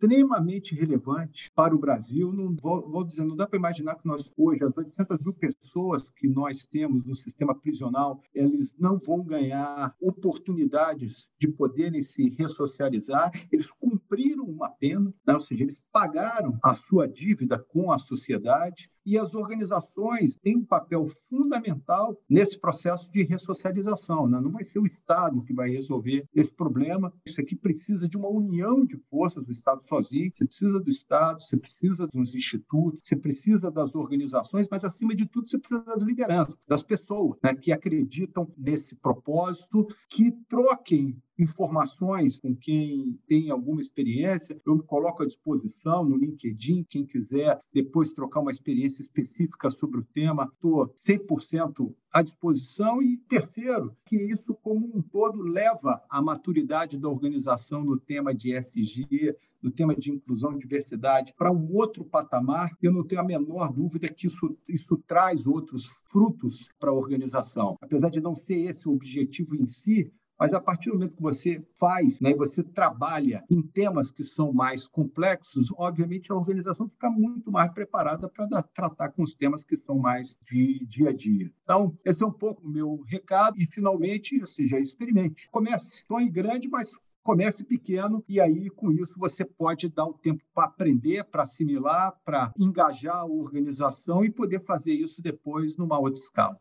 extremamente 0.00 0.74
relevante 0.74 1.50
para 1.54 1.74
o 1.74 1.78
Brasil. 1.78 2.32
Não 2.32 2.56
vou, 2.56 2.90
vou 2.90 3.04
dizer, 3.04 3.24
não 3.24 3.36
dá 3.36 3.46
para 3.46 3.58
imaginar 3.58 3.96
que 3.96 4.06
nós 4.06 4.32
hoje 4.36 4.64
as 4.64 4.74
800 4.74 5.18
mil 5.20 5.34
pessoas 5.34 6.10
que 6.10 6.26
nós 6.26 6.66
temos 6.66 7.04
no 7.04 7.14
sistema 7.14 7.54
prisional, 7.54 8.20
eles 8.34 8.74
não 8.78 8.98
vão 8.98 9.22
ganhar 9.22 9.94
oportunidades 10.00 11.28
de 11.38 11.48
poderem 11.48 12.02
se 12.02 12.30
ressocializar. 12.30 13.30
Eles 13.52 13.70
cumpriram 13.70 14.44
uma 14.44 14.70
pena, 14.70 15.12
né? 15.26 15.34
ou 15.34 15.40
seja, 15.40 15.64
eles 15.64 15.84
pagaram 15.92 16.58
a 16.64 16.74
sua 16.74 17.06
dívida 17.06 17.58
com 17.58 17.92
a 17.92 17.98
sociedade 17.98 18.90
e 19.04 19.18
as 19.18 19.34
organizações 19.34 20.36
têm 20.36 20.56
um 20.56 20.64
papel 20.64 21.06
fundamental 21.28 22.16
nesse 22.28 22.58
processo 22.58 23.10
de 23.10 23.24
ressocialização. 23.24 24.28
Né? 24.28 24.40
Não 24.40 24.50
vai 24.50 24.62
ser 24.62 24.78
o 24.78 24.86
Estado 24.86 25.42
que 25.42 25.54
vai 25.54 25.70
resolver 25.70 26.26
esse 26.34 26.54
problema. 26.54 27.12
Isso 27.26 27.40
aqui 27.40 27.56
precisa 27.56 28.08
de 28.08 28.16
uma 28.16 28.28
união 28.28 28.84
de 28.84 28.96
forças 29.10 29.44
do 29.44 29.52
Estado 29.52 29.82
sozinho. 29.90 30.30
Você 30.32 30.46
precisa 30.46 30.78
do 30.78 30.88
Estado, 30.88 31.42
você 31.42 31.56
precisa 31.56 32.06
dos 32.06 32.34
institutos, 32.34 33.00
você 33.02 33.16
precisa 33.16 33.70
das 33.70 33.94
organizações, 33.94 34.68
mas 34.70 34.84
acima 34.84 35.14
de 35.14 35.26
tudo 35.26 35.48
você 35.48 35.58
precisa 35.58 35.82
das 35.82 36.02
lideranças, 36.02 36.58
das 36.68 36.82
pessoas 36.82 37.36
né, 37.42 37.54
que 37.54 37.72
acreditam 37.72 38.52
nesse 38.56 38.94
propósito, 38.96 39.86
que 40.08 40.30
troquem 40.48 41.20
informações 41.40 42.38
com 42.38 42.54
quem 42.54 43.18
tem 43.26 43.50
alguma 43.50 43.80
experiência. 43.80 44.60
Eu 44.66 44.76
me 44.76 44.82
coloco 44.82 45.22
à 45.22 45.26
disposição 45.26 46.04
no 46.04 46.16
LinkedIn, 46.16 46.84
quem 46.88 47.06
quiser 47.06 47.58
depois 47.72 48.12
trocar 48.12 48.40
uma 48.40 48.50
experiência 48.50 49.02
específica 49.02 49.70
sobre 49.70 50.00
o 50.00 50.06
tema, 50.12 50.50
estou 50.52 50.92
100% 50.94 51.94
à 52.12 52.22
disposição. 52.22 53.02
E 53.02 53.16
terceiro, 53.16 53.96
que 54.04 54.16
isso 54.16 54.54
como 54.62 54.86
um 54.94 55.00
todo 55.00 55.42
leva 55.42 56.02
à 56.10 56.20
maturidade 56.20 56.98
da 56.98 57.08
organização 57.08 57.84
no 57.84 57.98
tema 57.98 58.34
de 58.34 58.54
SG, 58.54 59.34
no 59.62 59.70
tema 59.70 59.94
de 59.94 60.10
inclusão 60.10 60.54
e 60.54 60.58
diversidade, 60.58 61.34
para 61.36 61.52
um 61.52 61.72
outro 61.74 62.04
patamar. 62.04 62.70
Eu 62.82 62.92
não 62.92 63.04
tenho 63.04 63.20
a 63.20 63.24
menor 63.24 63.72
dúvida 63.72 64.08
que 64.08 64.26
isso, 64.26 64.56
isso 64.68 64.96
traz 65.06 65.46
outros 65.46 66.02
frutos 66.10 66.68
para 66.78 66.90
a 66.90 66.94
organização. 66.94 67.76
Apesar 67.80 68.10
de 68.10 68.20
não 68.20 68.34
ser 68.34 68.70
esse 68.70 68.88
o 68.88 68.92
objetivo 68.92 69.54
em 69.54 69.66
si, 69.66 70.12
mas 70.40 70.54
a 70.54 70.60
partir 70.60 70.88
do 70.88 70.94
momento 70.94 71.16
que 71.16 71.22
você 71.22 71.62
faz, 71.78 72.18
né, 72.18 72.34
você 72.34 72.64
trabalha 72.64 73.44
em 73.50 73.60
temas 73.60 74.10
que 74.10 74.24
são 74.24 74.54
mais 74.54 74.88
complexos, 74.88 75.70
obviamente 75.76 76.32
a 76.32 76.34
organização 76.34 76.88
fica 76.88 77.10
muito 77.10 77.52
mais 77.52 77.70
preparada 77.74 78.26
para 78.26 78.62
tratar 78.62 79.10
com 79.10 79.22
os 79.22 79.34
temas 79.34 79.62
que 79.62 79.76
são 79.76 79.98
mais 79.98 80.38
de 80.50 80.86
dia 80.86 81.10
a 81.10 81.12
dia. 81.12 81.52
Então, 81.62 81.94
esse 82.06 82.24
é 82.24 82.26
um 82.26 82.32
pouco 82.32 82.66
o 82.66 82.70
meu 82.70 83.02
recado. 83.06 83.60
E, 83.60 83.66
finalmente, 83.66 84.40
ou 84.40 84.46
seja, 84.46 84.80
experimente. 84.80 85.48
Comece. 85.50 86.04
Sonhe 86.08 86.30
grande, 86.30 86.68
mas 86.68 86.92
comece 87.22 87.62
pequeno 87.62 88.24
e 88.26 88.40
aí 88.40 88.70
com 88.70 88.90
isso 88.90 89.18
você 89.18 89.44
pode 89.44 89.88
dar 89.90 90.06
o 90.06 90.14
tempo 90.14 90.42
para 90.54 90.64
aprender, 90.64 91.22
para 91.24 91.42
assimilar, 91.42 92.18
para 92.24 92.50
engajar 92.58 93.16
a 93.16 93.26
organização 93.26 94.24
e 94.24 94.30
poder 94.30 94.64
fazer 94.64 94.94
isso 94.94 95.22
depois 95.22 95.76
numa 95.76 95.98
outra 95.98 96.18
escala. 96.18 96.58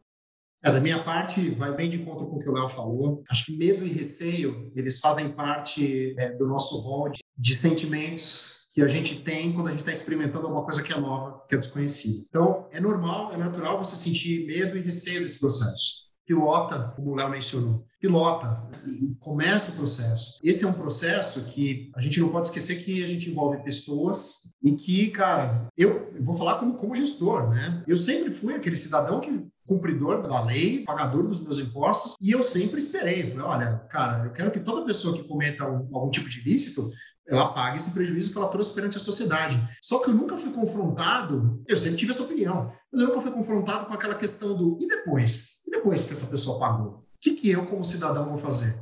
É, 0.64 0.72
da 0.72 0.82
minha 0.82 1.04
parte, 1.04 1.52
vai 1.52 1.74
bem 1.74 1.90
de 1.90 2.00
conta 2.00 2.26
com 2.26 2.36
o 2.36 2.40
que 2.40 2.50
o 2.50 2.54
Léo 2.54 2.68
falou. 2.68 3.24
Acho 3.30 3.46
que 3.46 3.58
medo 3.58 3.86
e 3.86 3.92
receio, 3.92 4.72
eles 4.76 5.00
fazem 5.00 5.30
parte 5.30 6.14
é, 6.18 6.34
do 6.34 6.46
nosso 6.46 6.82
rol 6.82 7.10
de, 7.10 7.24
de 7.38 7.56
sentimentos 7.56 8.68
que 8.74 8.82
a 8.82 8.88
gente 8.88 9.22
tem 9.22 9.54
quando 9.54 9.68
a 9.68 9.72
gente 9.72 9.80
está 9.80 9.92
experimentando 9.92 10.46
alguma 10.46 10.64
coisa 10.64 10.84
que 10.84 10.92
é 10.92 11.00
nova, 11.00 11.46
que 11.48 11.56
é 11.56 11.58
desconhecida. 11.58 12.26
Então, 12.30 12.68
é 12.72 12.80
normal, 12.80 13.32
é 13.34 13.38
natural 13.38 13.78
você 13.78 13.96
sentir 13.96 14.46
medo 14.46 14.78
e 14.78 14.82
receio 14.82 15.22
desse 15.22 15.40
processo. 15.40 16.09
Pilota, 16.30 16.94
como 16.96 17.10
o 17.10 17.16
Léo 17.16 17.32
mencionou, 17.32 17.84
pilota 18.00 18.62
e 18.86 19.16
começa 19.16 19.72
o 19.72 19.76
processo. 19.76 20.40
Esse 20.44 20.64
é 20.64 20.68
um 20.68 20.74
processo 20.74 21.42
que 21.46 21.92
a 21.96 22.02
gente 22.02 22.20
não 22.20 22.30
pode 22.30 22.50
esquecer 22.50 22.84
que 22.84 23.04
a 23.04 23.08
gente 23.08 23.32
envolve 23.32 23.64
pessoas 23.64 24.54
e 24.64 24.76
que, 24.76 25.10
cara, 25.10 25.68
eu, 25.76 26.14
vou 26.20 26.38
falar 26.38 26.60
como, 26.60 26.76
como 26.76 26.96
gestor, 26.96 27.50
né? 27.50 27.84
Eu 27.88 27.96
sempre 27.98 28.32
fui 28.32 28.54
aquele 28.54 28.76
cidadão 28.76 29.20
que 29.20 29.44
cumpridor 29.66 30.22
da 30.22 30.44
lei, 30.44 30.84
pagador 30.84 31.28
dos 31.28 31.44
meus 31.44 31.60
impostos, 31.60 32.16
e 32.22 32.32
eu 32.32 32.44
sempre 32.44 32.78
esperei. 32.78 33.32
Falei, 33.32 33.40
olha, 33.40 33.76
cara, 33.90 34.26
eu 34.26 34.32
quero 34.32 34.52
que 34.52 34.60
toda 34.60 34.86
pessoa 34.86 35.16
que 35.16 35.28
cometa 35.28 35.68
um, 35.68 35.90
algum 35.96 36.12
tipo 36.12 36.30
de 36.30 36.42
ilícito 36.42 36.92
ela 37.30 37.54
pague 37.54 37.78
esse 37.78 37.94
prejuízo 37.94 38.32
que 38.32 38.38
ela 38.38 38.48
trouxe 38.50 38.74
perante 38.74 38.98
a 38.98 39.00
sociedade. 39.00 39.60
Só 39.82 40.00
que 40.00 40.10
eu 40.10 40.16
nunca 40.16 40.36
fui 40.36 40.52
confrontado, 40.52 41.64
eu 41.68 41.78
sempre 41.78 41.98
tive 41.98 42.12
essa 42.12 42.24
opinião, 42.24 42.74
mas 42.92 43.02
eu 43.02 43.08
nunca 43.08 43.22
fui 43.22 43.32
confrontado 43.32 43.86
com 43.86 43.94
aquela 43.94 44.16
questão 44.16 44.58
do 44.58 44.78
e 44.82 44.88
depois? 44.88 45.59
E 45.70 45.72
depois 45.72 46.04
que 46.04 46.14
essa 46.14 46.26
pessoa 46.26 46.60
pagou? 46.60 46.88
O 46.88 47.04
que, 47.22 47.36
que 47.36 47.52
eu, 47.52 47.64
como 47.68 47.84
cidadão, 47.84 48.28
vou 48.28 48.40
fazer? 48.40 48.76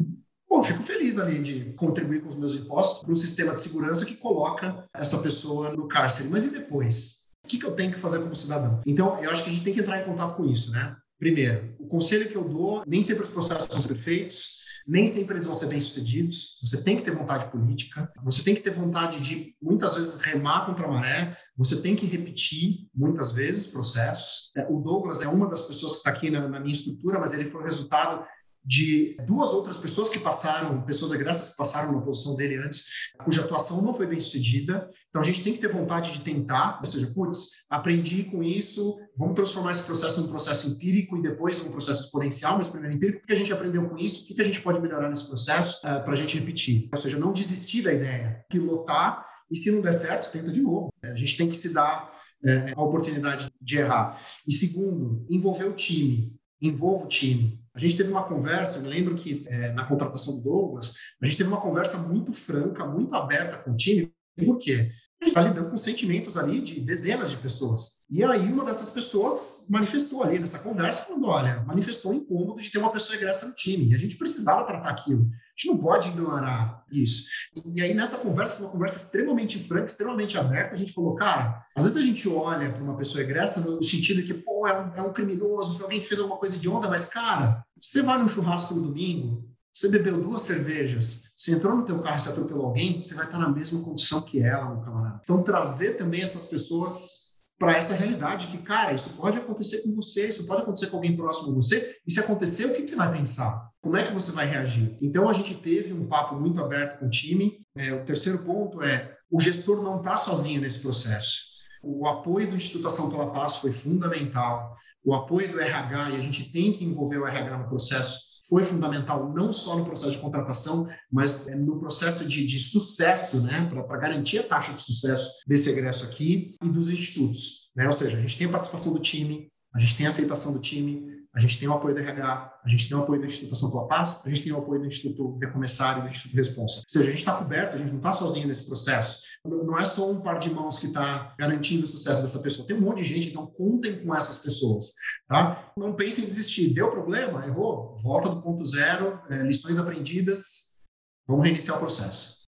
Bom, 0.50 0.64
fico 0.64 0.82
feliz 0.82 1.20
ali 1.20 1.44
de 1.44 1.74
contribuir 1.74 2.22
com 2.22 2.30
os 2.30 2.38
meus 2.38 2.56
impostos 2.56 3.04
para 3.04 3.12
um 3.12 3.16
sistema 3.16 3.54
de 3.54 3.60
segurança 3.60 4.06
que 4.06 4.16
coloca 4.16 4.86
essa 4.94 5.18
pessoa 5.20 5.76
no 5.76 5.90
cárcere. 5.90 6.30
Mas 6.30 6.46
e 6.46 6.50
depois? 6.50 7.34
O 7.44 7.48
que, 7.48 7.58
que 7.58 7.66
eu 7.66 7.76
tenho 7.76 7.92
que 7.92 8.00
fazer 8.00 8.20
como 8.20 8.34
cidadão? 8.34 8.82
Então, 8.86 9.22
eu 9.22 9.30
acho 9.30 9.44
que 9.44 9.50
a 9.50 9.52
gente 9.52 9.66
tem 9.66 9.74
que 9.74 9.82
entrar 9.82 10.02
em 10.02 10.06
contato 10.06 10.38
com 10.38 10.46
isso, 10.46 10.72
né? 10.72 10.96
Primeiro, 11.20 11.76
o 11.78 11.88
conselho 11.88 12.30
que 12.30 12.38
eu 12.38 12.44
dou, 12.46 12.84
nem 12.88 13.02
sempre 13.02 13.24
os 13.24 13.30
processos 13.30 13.68
são 13.68 13.82
perfeitos, 13.82 14.60
nem 14.88 15.06
sempre 15.06 15.36
eles 15.36 15.46
vão 15.46 15.54
ser 15.54 15.66
bem-sucedidos. 15.68 16.58
Você 16.64 16.82
tem 16.82 16.96
que 16.96 17.04
ter 17.04 17.12
vontade 17.12 17.52
política, 17.52 18.10
você 18.24 18.42
tem 18.42 18.56
que 18.56 18.62
ter 18.62 18.72
vontade 18.72 19.20
de, 19.20 19.56
muitas 19.62 19.96
vezes, 19.96 20.22
remar 20.22 20.66
contra 20.66 20.86
a 20.86 20.92
maré, 20.92 21.38
você 21.58 21.82
tem 21.82 21.96
que 21.96 22.06
repetir, 22.06 22.88
muitas 22.96 23.32
vezes, 23.32 23.68
processos. 23.68 24.52
É, 24.56 24.66
o 24.70 24.80
Douglas 24.80 25.22
é 25.22 25.28
uma 25.28 25.50
das 25.50 25.62
pessoas 25.62 25.94
que 25.94 25.98
está 25.98 26.10
aqui 26.12 26.30
na, 26.30 26.48
na 26.48 26.60
minha 26.60 26.72
estrutura, 26.72 27.20
mas 27.20 27.34
ele 27.34 27.50
foi 27.50 27.64
resultado 27.64 28.26
de 28.68 29.16
duas 29.26 29.54
outras 29.54 29.78
pessoas 29.78 30.10
que 30.10 30.20
passaram, 30.20 30.82
pessoas 30.82 31.14
agressas 31.14 31.52
que 31.52 31.58
passaram 31.58 31.94
na 31.94 32.02
posição 32.02 32.36
dele 32.36 32.58
antes, 32.58 32.88
cuja 33.24 33.42
atuação 33.42 33.82
não 33.82 33.94
foi 33.94 34.06
bem 34.06 34.20
sucedida. 34.20 34.90
Então 35.10 35.22
a 35.22 35.26
gente 35.26 35.42
tem 35.42 35.54
que 35.54 35.62
ter 35.62 35.70
vontade 35.70 36.12
de 36.12 36.20
tentar, 36.20 36.78
ou 36.80 36.86
seja, 36.86 37.08
putz, 37.08 37.66
aprendi 37.70 38.26
com 38.26 38.44
isso, 38.44 39.00
vamos 39.18 39.36
transformar 39.36 39.72
esse 39.72 39.84
processo 39.84 40.20
num 40.20 40.28
processo 40.28 40.68
empírico 40.68 41.16
e 41.16 41.22
depois 41.22 41.64
num 41.64 41.72
processo 41.72 42.04
exponencial, 42.04 42.58
mas 42.58 42.68
primeiro 42.68 42.94
empírico, 42.94 43.24
o 43.24 43.26
que 43.26 43.32
a 43.32 43.38
gente 43.38 43.54
aprendeu 43.54 43.88
com 43.88 43.98
isso, 43.98 44.26
o 44.26 44.36
que 44.36 44.42
a 44.42 44.46
gente 44.46 44.60
pode 44.60 44.82
melhorar 44.82 45.08
nesse 45.08 45.28
processo 45.28 45.78
uh, 45.78 46.04
para 46.04 46.12
a 46.12 46.16
gente 46.18 46.38
repetir. 46.38 46.90
Ou 46.92 46.98
seja, 46.98 47.18
não 47.18 47.32
desistir 47.32 47.84
da 47.84 47.94
ideia, 47.94 48.44
pilotar 48.50 49.26
e 49.50 49.56
se 49.56 49.72
não 49.72 49.82
der 49.82 49.94
certo, 49.94 50.30
tenta 50.30 50.52
de 50.52 50.62
novo. 50.62 50.90
A 51.02 51.16
gente 51.16 51.38
tem 51.38 51.48
que 51.48 51.58
se 51.58 51.74
dar 51.74 52.14
é, 52.44 52.74
a 52.76 52.82
oportunidade 52.82 53.48
de 53.62 53.78
errar. 53.78 54.20
E 54.46 54.52
segundo, 54.52 55.26
envolver 55.30 55.66
o 55.66 55.74
time. 55.74 56.36
Envolva 56.62 57.06
o 57.06 57.08
time 57.08 57.66
a 57.78 57.80
gente 57.80 57.96
teve 57.96 58.10
uma 58.10 58.24
conversa, 58.24 58.80
eu 58.80 58.84
me 58.84 58.90
lembro 58.90 59.16
que 59.16 59.44
é, 59.48 59.72
na 59.72 59.86
contratação 59.86 60.38
do 60.38 60.44
Douglas, 60.44 60.96
a 61.22 61.26
gente 61.26 61.38
teve 61.38 61.48
uma 61.48 61.62
conversa 61.62 62.00
muito 62.00 62.34
franca, 62.34 62.86
muito 62.86 63.14
aberta 63.14 63.58
com 63.58 63.72
o 63.72 63.78
time, 63.78 64.12
por 64.46 64.58
quê? 64.58 64.92
A 65.22 65.26
gente 65.26 65.30
está 65.30 65.42
lidando 65.42 65.70
com 65.70 65.78
sentimentos 65.78 66.38
ali 66.38 66.62
de 66.62 66.80
dezenas 66.80 67.30
de 67.30 67.38
pessoas. 67.38 68.06
E 68.10 68.24
aí 68.24 68.52
uma 68.52 68.66
dessas 68.66 68.90
pessoas 68.90 69.66
manifestou 69.70 70.24
ali 70.24 70.40
nessa 70.40 70.60
conversa, 70.60 71.06
falando, 71.06 71.28
olha, 71.28 71.62
manifestou 71.62 72.12
o 72.12 72.16
incômodo 72.16 72.62
de 72.62 72.72
ter 72.72 72.78
uma 72.78 72.92
pessoa 72.92 73.16
egressa 73.16 73.48
no 73.48 73.54
time. 73.54 73.90
E 73.90 73.96
a 73.96 73.98
gente 73.98 74.16
precisava 74.16 74.66
tratar 74.66 74.90
aquilo. 74.90 75.30
Gente 75.58 75.74
não 75.74 75.78
pode 75.78 76.10
ignorar 76.10 76.84
isso. 76.92 77.28
E 77.66 77.82
aí 77.82 77.94
nessa 77.94 78.20
conversa, 78.20 78.62
uma 78.62 78.70
conversa 78.70 78.98
extremamente 78.98 79.58
franca, 79.58 79.88
extremamente 79.88 80.38
aberta, 80.38 80.74
a 80.74 80.78
gente 80.78 80.94
falou, 80.94 81.16
cara, 81.16 81.66
às 81.76 81.84
vezes 81.84 81.98
a 81.98 82.06
gente 82.06 82.30
olha 82.30 82.72
para 82.72 82.84
uma 82.84 82.96
pessoa 82.96 83.24
egressa 83.24 83.62
no 83.62 83.84
sentido 83.84 84.22
que, 84.22 84.36
pô, 84.36 84.68
é 84.68 84.80
um, 84.80 84.96
é 84.96 85.02
um 85.02 85.12
criminoso, 85.12 85.76
foi 85.76 85.86
alguém 85.86 86.00
que 86.00 86.08
fez 86.08 86.20
alguma 86.20 86.38
coisa 86.38 86.60
de 86.60 86.70
onda, 86.70 86.88
mas, 86.88 87.06
cara, 87.06 87.66
você 87.80 88.04
vai 88.04 88.20
num 88.20 88.30
churrasco 88.30 88.76
no 88.76 88.84
domingo, 88.84 89.44
você 89.74 89.90
bebeu 89.90 90.22
duas 90.22 90.42
cervejas, 90.42 91.24
você 91.36 91.54
entrou 91.54 91.76
no 91.76 91.86
teu 91.86 92.00
carro 92.02 92.16
e 92.16 92.20
você 92.20 92.30
atropelou 92.30 92.66
alguém, 92.68 93.02
você 93.02 93.16
vai 93.16 93.26
estar 93.26 93.38
na 93.40 93.50
mesma 93.50 93.82
condição 93.82 94.22
que 94.22 94.42
ela, 94.42 94.70
meu 94.70 94.82
camarada. 94.82 95.22
Então, 95.24 95.44
trazer 95.44 95.98
também 95.98 96.22
essas 96.22 96.46
pessoas 96.46 97.28
para 97.60 97.76
essa 97.76 97.96
realidade 97.96 98.48
que, 98.48 98.60
cara, 98.60 98.94
isso 98.94 99.10
pode 99.12 99.38
acontecer 99.38 99.82
com 99.82 99.96
você, 99.96 100.28
isso 100.28 100.46
pode 100.46 100.62
acontecer 100.62 100.88
com 100.88 100.98
alguém 100.98 101.16
próximo 101.16 101.52
a 101.52 101.56
você, 101.56 101.96
e 102.06 102.12
se 102.12 102.20
acontecer, 102.20 102.66
o 102.66 102.74
que, 102.74 102.84
que 102.84 102.88
você 102.88 102.96
vai 102.96 103.12
pensar? 103.12 103.67
Como 103.88 103.96
é 103.96 104.06
que 104.06 104.12
você 104.12 104.34
vai 104.34 104.46
reagir? 104.46 104.98
Então, 105.02 105.30
a 105.30 105.34
gente 105.34 105.56
teve 105.56 105.94
um 105.94 106.06
papo 106.06 106.36
muito 106.36 106.62
aberto 106.62 107.00
com 107.00 107.06
o 107.06 107.10
time. 107.10 107.66
É, 107.74 107.94
o 107.94 108.04
terceiro 108.04 108.40
ponto 108.40 108.84
é, 108.84 109.16
o 109.32 109.40
gestor 109.40 109.82
não 109.82 110.00
está 110.00 110.18
sozinho 110.18 110.60
nesse 110.60 110.80
processo. 110.80 111.40
O 111.82 112.06
apoio 112.06 112.50
do 112.50 112.58
Instituto 112.58 112.88
Ação 112.88 113.10
pela 113.10 113.32
Paz 113.32 113.56
foi 113.56 113.72
fundamental. 113.72 114.76
O 115.06 115.14
apoio 115.14 115.54
do 115.54 115.62
RH, 115.62 116.10
e 116.10 116.16
a 116.18 116.20
gente 116.20 116.52
tem 116.52 116.74
que 116.74 116.84
envolver 116.84 117.18
o 117.18 117.26
RH 117.26 117.60
no 117.60 117.70
processo, 117.70 118.20
foi 118.50 118.66
fundamental 118.66 119.32
não 119.34 119.54
só 119.54 119.78
no 119.78 119.86
processo 119.86 120.12
de 120.12 120.18
contratação, 120.18 120.90
mas 121.10 121.48
é, 121.48 121.56
no 121.56 121.80
processo 121.80 122.26
de, 122.26 122.46
de 122.46 122.60
sucesso, 122.60 123.42
né, 123.44 123.70
para 123.72 123.98
garantir 123.98 124.40
a 124.40 124.44
taxa 124.44 124.74
de 124.74 124.82
sucesso 124.82 125.32
desse 125.48 125.70
egresso 125.70 126.04
aqui 126.04 126.56
e 126.62 126.68
dos 126.68 126.90
institutos. 126.90 127.72
Né? 127.74 127.86
Ou 127.86 127.94
seja, 127.94 128.18
a 128.18 128.22
gente 128.22 128.38
tem 128.38 128.48
a 128.48 128.52
participação 128.52 128.92
do 128.92 129.00
time, 129.00 129.48
a 129.74 129.80
gente 129.80 129.96
tem 129.96 130.06
a 130.06 130.10
aceitação 130.10 130.52
do 130.52 130.60
time, 130.60 131.17
a 131.38 131.40
gente 131.40 131.60
tem 131.60 131.68
o 131.68 131.74
apoio 131.74 131.94
do 131.94 132.02
RH, 132.02 132.62
a 132.66 132.68
gente 132.68 132.90
tem 132.90 132.98
o 132.98 133.02
apoio 133.04 133.20
do 133.20 133.28
Instituto 133.28 133.54
Ação 133.54 133.70
pela 133.70 133.88
Paz, 133.88 134.24
a 134.26 134.30
gente 134.30 134.42
tem 134.42 134.52
o 134.52 134.58
apoio 134.58 134.82
do 134.82 134.88
Instituto 134.88 135.38
Recomeçar 135.38 136.00
e 136.00 136.02
do 136.02 136.08
Instituto 136.08 136.36
Responsa. 136.36 136.80
Ou 136.80 136.92
seja, 136.92 137.06
a 137.06 137.12
gente 137.12 137.20
está 137.20 137.38
coberto, 137.38 137.76
a 137.76 137.78
gente 137.78 137.92
não 137.92 137.98
está 137.98 138.12
sozinho 138.12 138.48
nesse 138.48 138.66
processo. 138.66 139.22
Não 139.46 139.78
é 139.78 139.86
só 139.86 140.12
um 140.12 140.20
par 140.20 140.40
de 140.40 140.50
mãos 140.50 140.80
que 140.80 140.88
está 140.88 141.36
garantindo 141.38 141.84
o 141.84 141.88
sucesso 141.88 142.24
dessa 142.24 142.40
pessoa. 142.40 142.68
Tem 142.68 142.76
um 142.76 142.82
monte 142.82 143.04
de 143.04 143.10
gente, 143.10 143.30
então 143.30 143.46
contem 143.46 144.04
com 144.04 144.16
essas 144.16 144.40
pessoas. 144.40 144.94
Tá? 145.28 145.72
Não 145.78 145.94
pensem 145.94 146.24
em 146.24 146.28
desistir. 146.28 146.74
Deu 146.74 146.90
problema? 146.90 147.46
Errou? 147.46 147.96
Volta 147.98 148.30
do 148.30 148.42
ponto 148.42 148.66
zero, 148.66 149.22
é, 149.30 149.44
lições 149.44 149.78
aprendidas, 149.78 150.88
vamos 151.28 151.44
reiniciar 151.46 151.78
o 151.78 151.80
processo. 151.80 152.48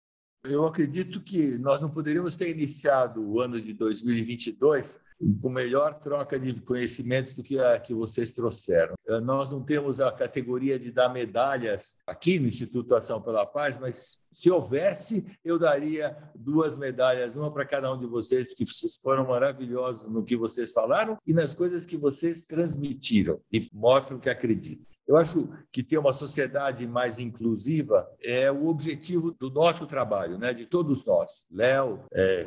Eu 0.42 0.66
acredito 0.66 1.20
que 1.20 1.58
nós 1.58 1.82
não 1.82 1.90
poderíamos 1.90 2.34
ter 2.34 2.48
iniciado 2.48 3.22
o 3.22 3.40
ano 3.42 3.60
de 3.60 3.74
2022 3.74 4.98
com 5.40 5.50
melhor 5.50 5.94
troca 5.94 6.38
de 6.38 6.54
conhecimentos 6.54 7.35
do 7.35 7.42
que 7.42 7.59
a 7.59 7.78
que 7.78 7.92
vocês 7.92 8.33
trouxeram. 8.33 8.94
Eh, 9.06 9.20
nós 9.20 9.52
não 9.52 9.62
temos 9.62 10.00
a 10.00 10.11
categoria 10.11 10.78
de 10.78 10.90
dar 10.90 11.09
medalhas 11.11 12.02
aqui 12.06 12.38
no 12.38 12.48
Instituto 12.48 12.94
Ação 12.94 13.20
pela 13.20 13.44
Paz, 13.44 13.76
mas 13.76 14.28
se 14.33 14.50
houvesse, 14.50 15.26
eu 15.44 15.59
daria 15.59 16.16
duas 16.35 16.76
medalhas, 16.76 17.37
uma 17.37 17.52
para 17.52 17.66
cada 17.66 17.92
um 17.92 17.98
de 17.98 18.06
vocês, 18.06 18.48
porque 18.48 18.64
vocês 18.64 18.96
foram 18.96 19.26
maravilhosos 19.26 20.11
no 20.11 20.24
que 20.24 20.37
vocês 20.37 20.72
falaram 20.72 21.18
e 21.26 21.35
nas 21.35 21.52
coisas 21.52 21.85
que 21.85 21.96
vocês 21.96 22.46
transmitiram 22.46 23.40
e 23.52 23.68
mostram 23.72 24.18
que 24.18 24.30
acreditam. 24.30 24.87
Eu 25.11 25.16
acho 25.16 25.49
que 25.73 25.83
ter 25.83 25.99
uma 25.99 26.12
sociedade 26.12 26.87
mais 26.87 27.18
inclusiva 27.18 28.09
é 28.23 28.49
o 28.49 28.68
objetivo 28.68 29.33
do 29.33 29.51
nosso 29.51 29.85
trabalho, 29.85 30.38
né? 30.38 30.55
de 30.55 30.66
todos 30.66 31.05
nós, 31.05 31.49
Léo, 31.51 32.05
é, 32.12 32.46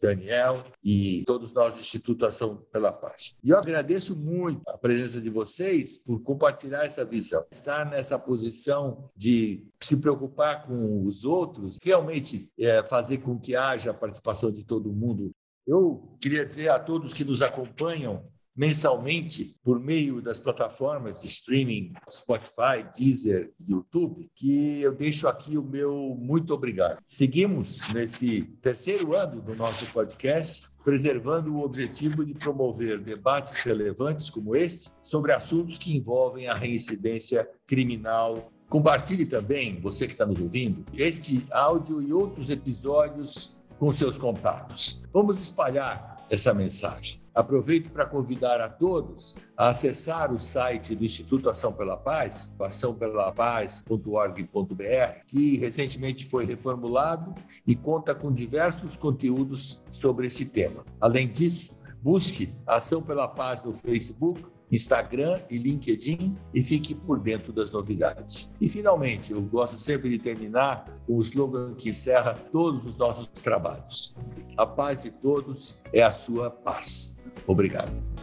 Daniel 0.00 0.64
e 0.82 1.22
todos 1.26 1.52
nós 1.52 1.74
do 1.74 1.80
Instituto 1.80 2.24
Ação 2.24 2.64
pela 2.72 2.90
Paz. 2.90 3.38
E 3.44 3.50
eu 3.50 3.58
agradeço 3.58 4.16
muito 4.16 4.62
a 4.68 4.78
presença 4.78 5.20
de 5.20 5.28
vocês 5.28 5.98
por 5.98 6.22
compartilhar 6.22 6.82
essa 6.86 7.04
visão, 7.04 7.44
estar 7.52 7.84
nessa 7.84 8.18
posição 8.18 9.10
de 9.14 9.66
se 9.78 9.94
preocupar 9.94 10.62
com 10.62 11.04
os 11.04 11.26
outros, 11.26 11.76
realmente 11.84 12.50
é, 12.58 12.82
fazer 12.84 13.18
com 13.18 13.38
que 13.38 13.54
haja 13.54 13.90
a 13.90 13.94
participação 13.94 14.50
de 14.50 14.64
todo 14.64 14.94
mundo. 14.94 15.30
Eu 15.66 16.16
queria 16.22 16.42
dizer 16.42 16.70
a 16.70 16.78
todos 16.78 17.12
que 17.12 17.22
nos 17.22 17.42
acompanham 17.42 18.24
mensalmente 18.58 19.54
por 19.62 19.78
meio 19.78 20.20
das 20.20 20.40
plataformas 20.40 21.22
de 21.22 21.28
streaming 21.28 21.92
Spotify, 22.10 22.84
Deezer, 22.92 23.52
YouTube, 23.68 24.28
que 24.34 24.80
eu 24.80 24.92
deixo 24.92 25.28
aqui 25.28 25.56
o 25.56 25.62
meu 25.62 26.16
muito 26.18 26.52
obrigado. 26.52 26.98
Seguimos 27.06 27.88
nesse 27.94 28.42
terceiro 28.60 29.14
ano 29.14 29.40
do 29.40 29.54
nosso 29.54 29.86
podcast, 29.92 30.66
preservando 30.82 31.54
o 31.54 31.62
objetivo 31.62 32.24
de 32.24 32.34
promover 32.34 33.00
debates 33.00 33.62
relevantes 33.62 34.28
como 34.28 34.56
este 34.56 34.90
sobre 34.98 35.32
assuntos 35.32 35.78
que 35.78 35.96
envolvem 35.96 36.48
a 36.48 36.54
reincidência 36.56 37.48
criminal 37.64 38.52
Compartilhe 38.68 39.24
também, 39.24 39.80
você 39.80 40.06
que 40.06 40.12
está 40.12 40.26
nos 40.26 40.38
ouvindo, 40.38 40.84
este 40.92 41.42
áudio 41.50 42.02
e 42.02 42.12
outros 42.12 42.50
episódios 42.50 43.62
com 43.78 43.90
seus 43.94 44.18
contatos. 44.18 45.02
Vamos 45.10 45.40
espalhar 45.40 46.17
essa 46.30 46.54
mensagem. 46.54 47.20
Aproveito 47.34 47.90
para 47.90 48.04
convidar 48.04 48.60
a 48.60 48.68
todos 48.68 49.46
a 49.56 49.68
acessar 49.68 50.30
o 50.32 50.40
site 50.40 50.96
do 50.96 51.04
Instituto 51.04 51.48
Ação 51.48 51.72
pela 51.72 51.96
Paz, 51.96 52.56
açãopelapaz.org.br, 52.58 55.24
que 55.26 55.56
recentemente 55.56 56.26
foi 56.26 56.44
reformulado 56.44 57.32
e 57.64 57.76
conta 57.76 58.12
com 58.12 58.32
diversos 58.32 58.96
conteúdos 58.96 59.86
sobre 59.92 60.26
este 60.26 60.44
tema. 60.44 60.84
Além 61.00 61.28
disso, 61.28 61.78
busque 62.02 62.52
Ação 62.66 63.00
pela 63.00 63.28
Paz 63.28 63.62
no 63.62 63.72
Facebook, 63.72 64.42
Instagram 64.70 65.40
e 65.50 65.58
LinkedIn 65.58 66.34
e 66.54 66.62
fique 66.62 66.94
por 66.94 67.18
dentro 67.18 67.52
das 67.52 67.70
novidades. 67.70 68.54
E 68.60 68.68
finalmente, 68.68 69.32
eu 69.32 69.40
gosto 69.42 69.76
sempre 69.76 70.10
de 70.10 70.18
terminar 70.18 70.84
com 71.06 71.16
o 71.16 71.20
slogan 71.20 71.74
que 71.74 71.90
encerra 71.90 72.34
todos 72.34 72.84
os 72.84 72.96
nossos 72.96 73.28
trabalhos. 73.28 74.16
A 74.56 74.66
paz 74.66 75.02
de 75.02 75.10
todos 75.10 75.82
é 75.92 76.02
a 76.02 76.10
sua 76.10 76.50
paz. 76.50 77.20
Obrigado. 77.46 78.17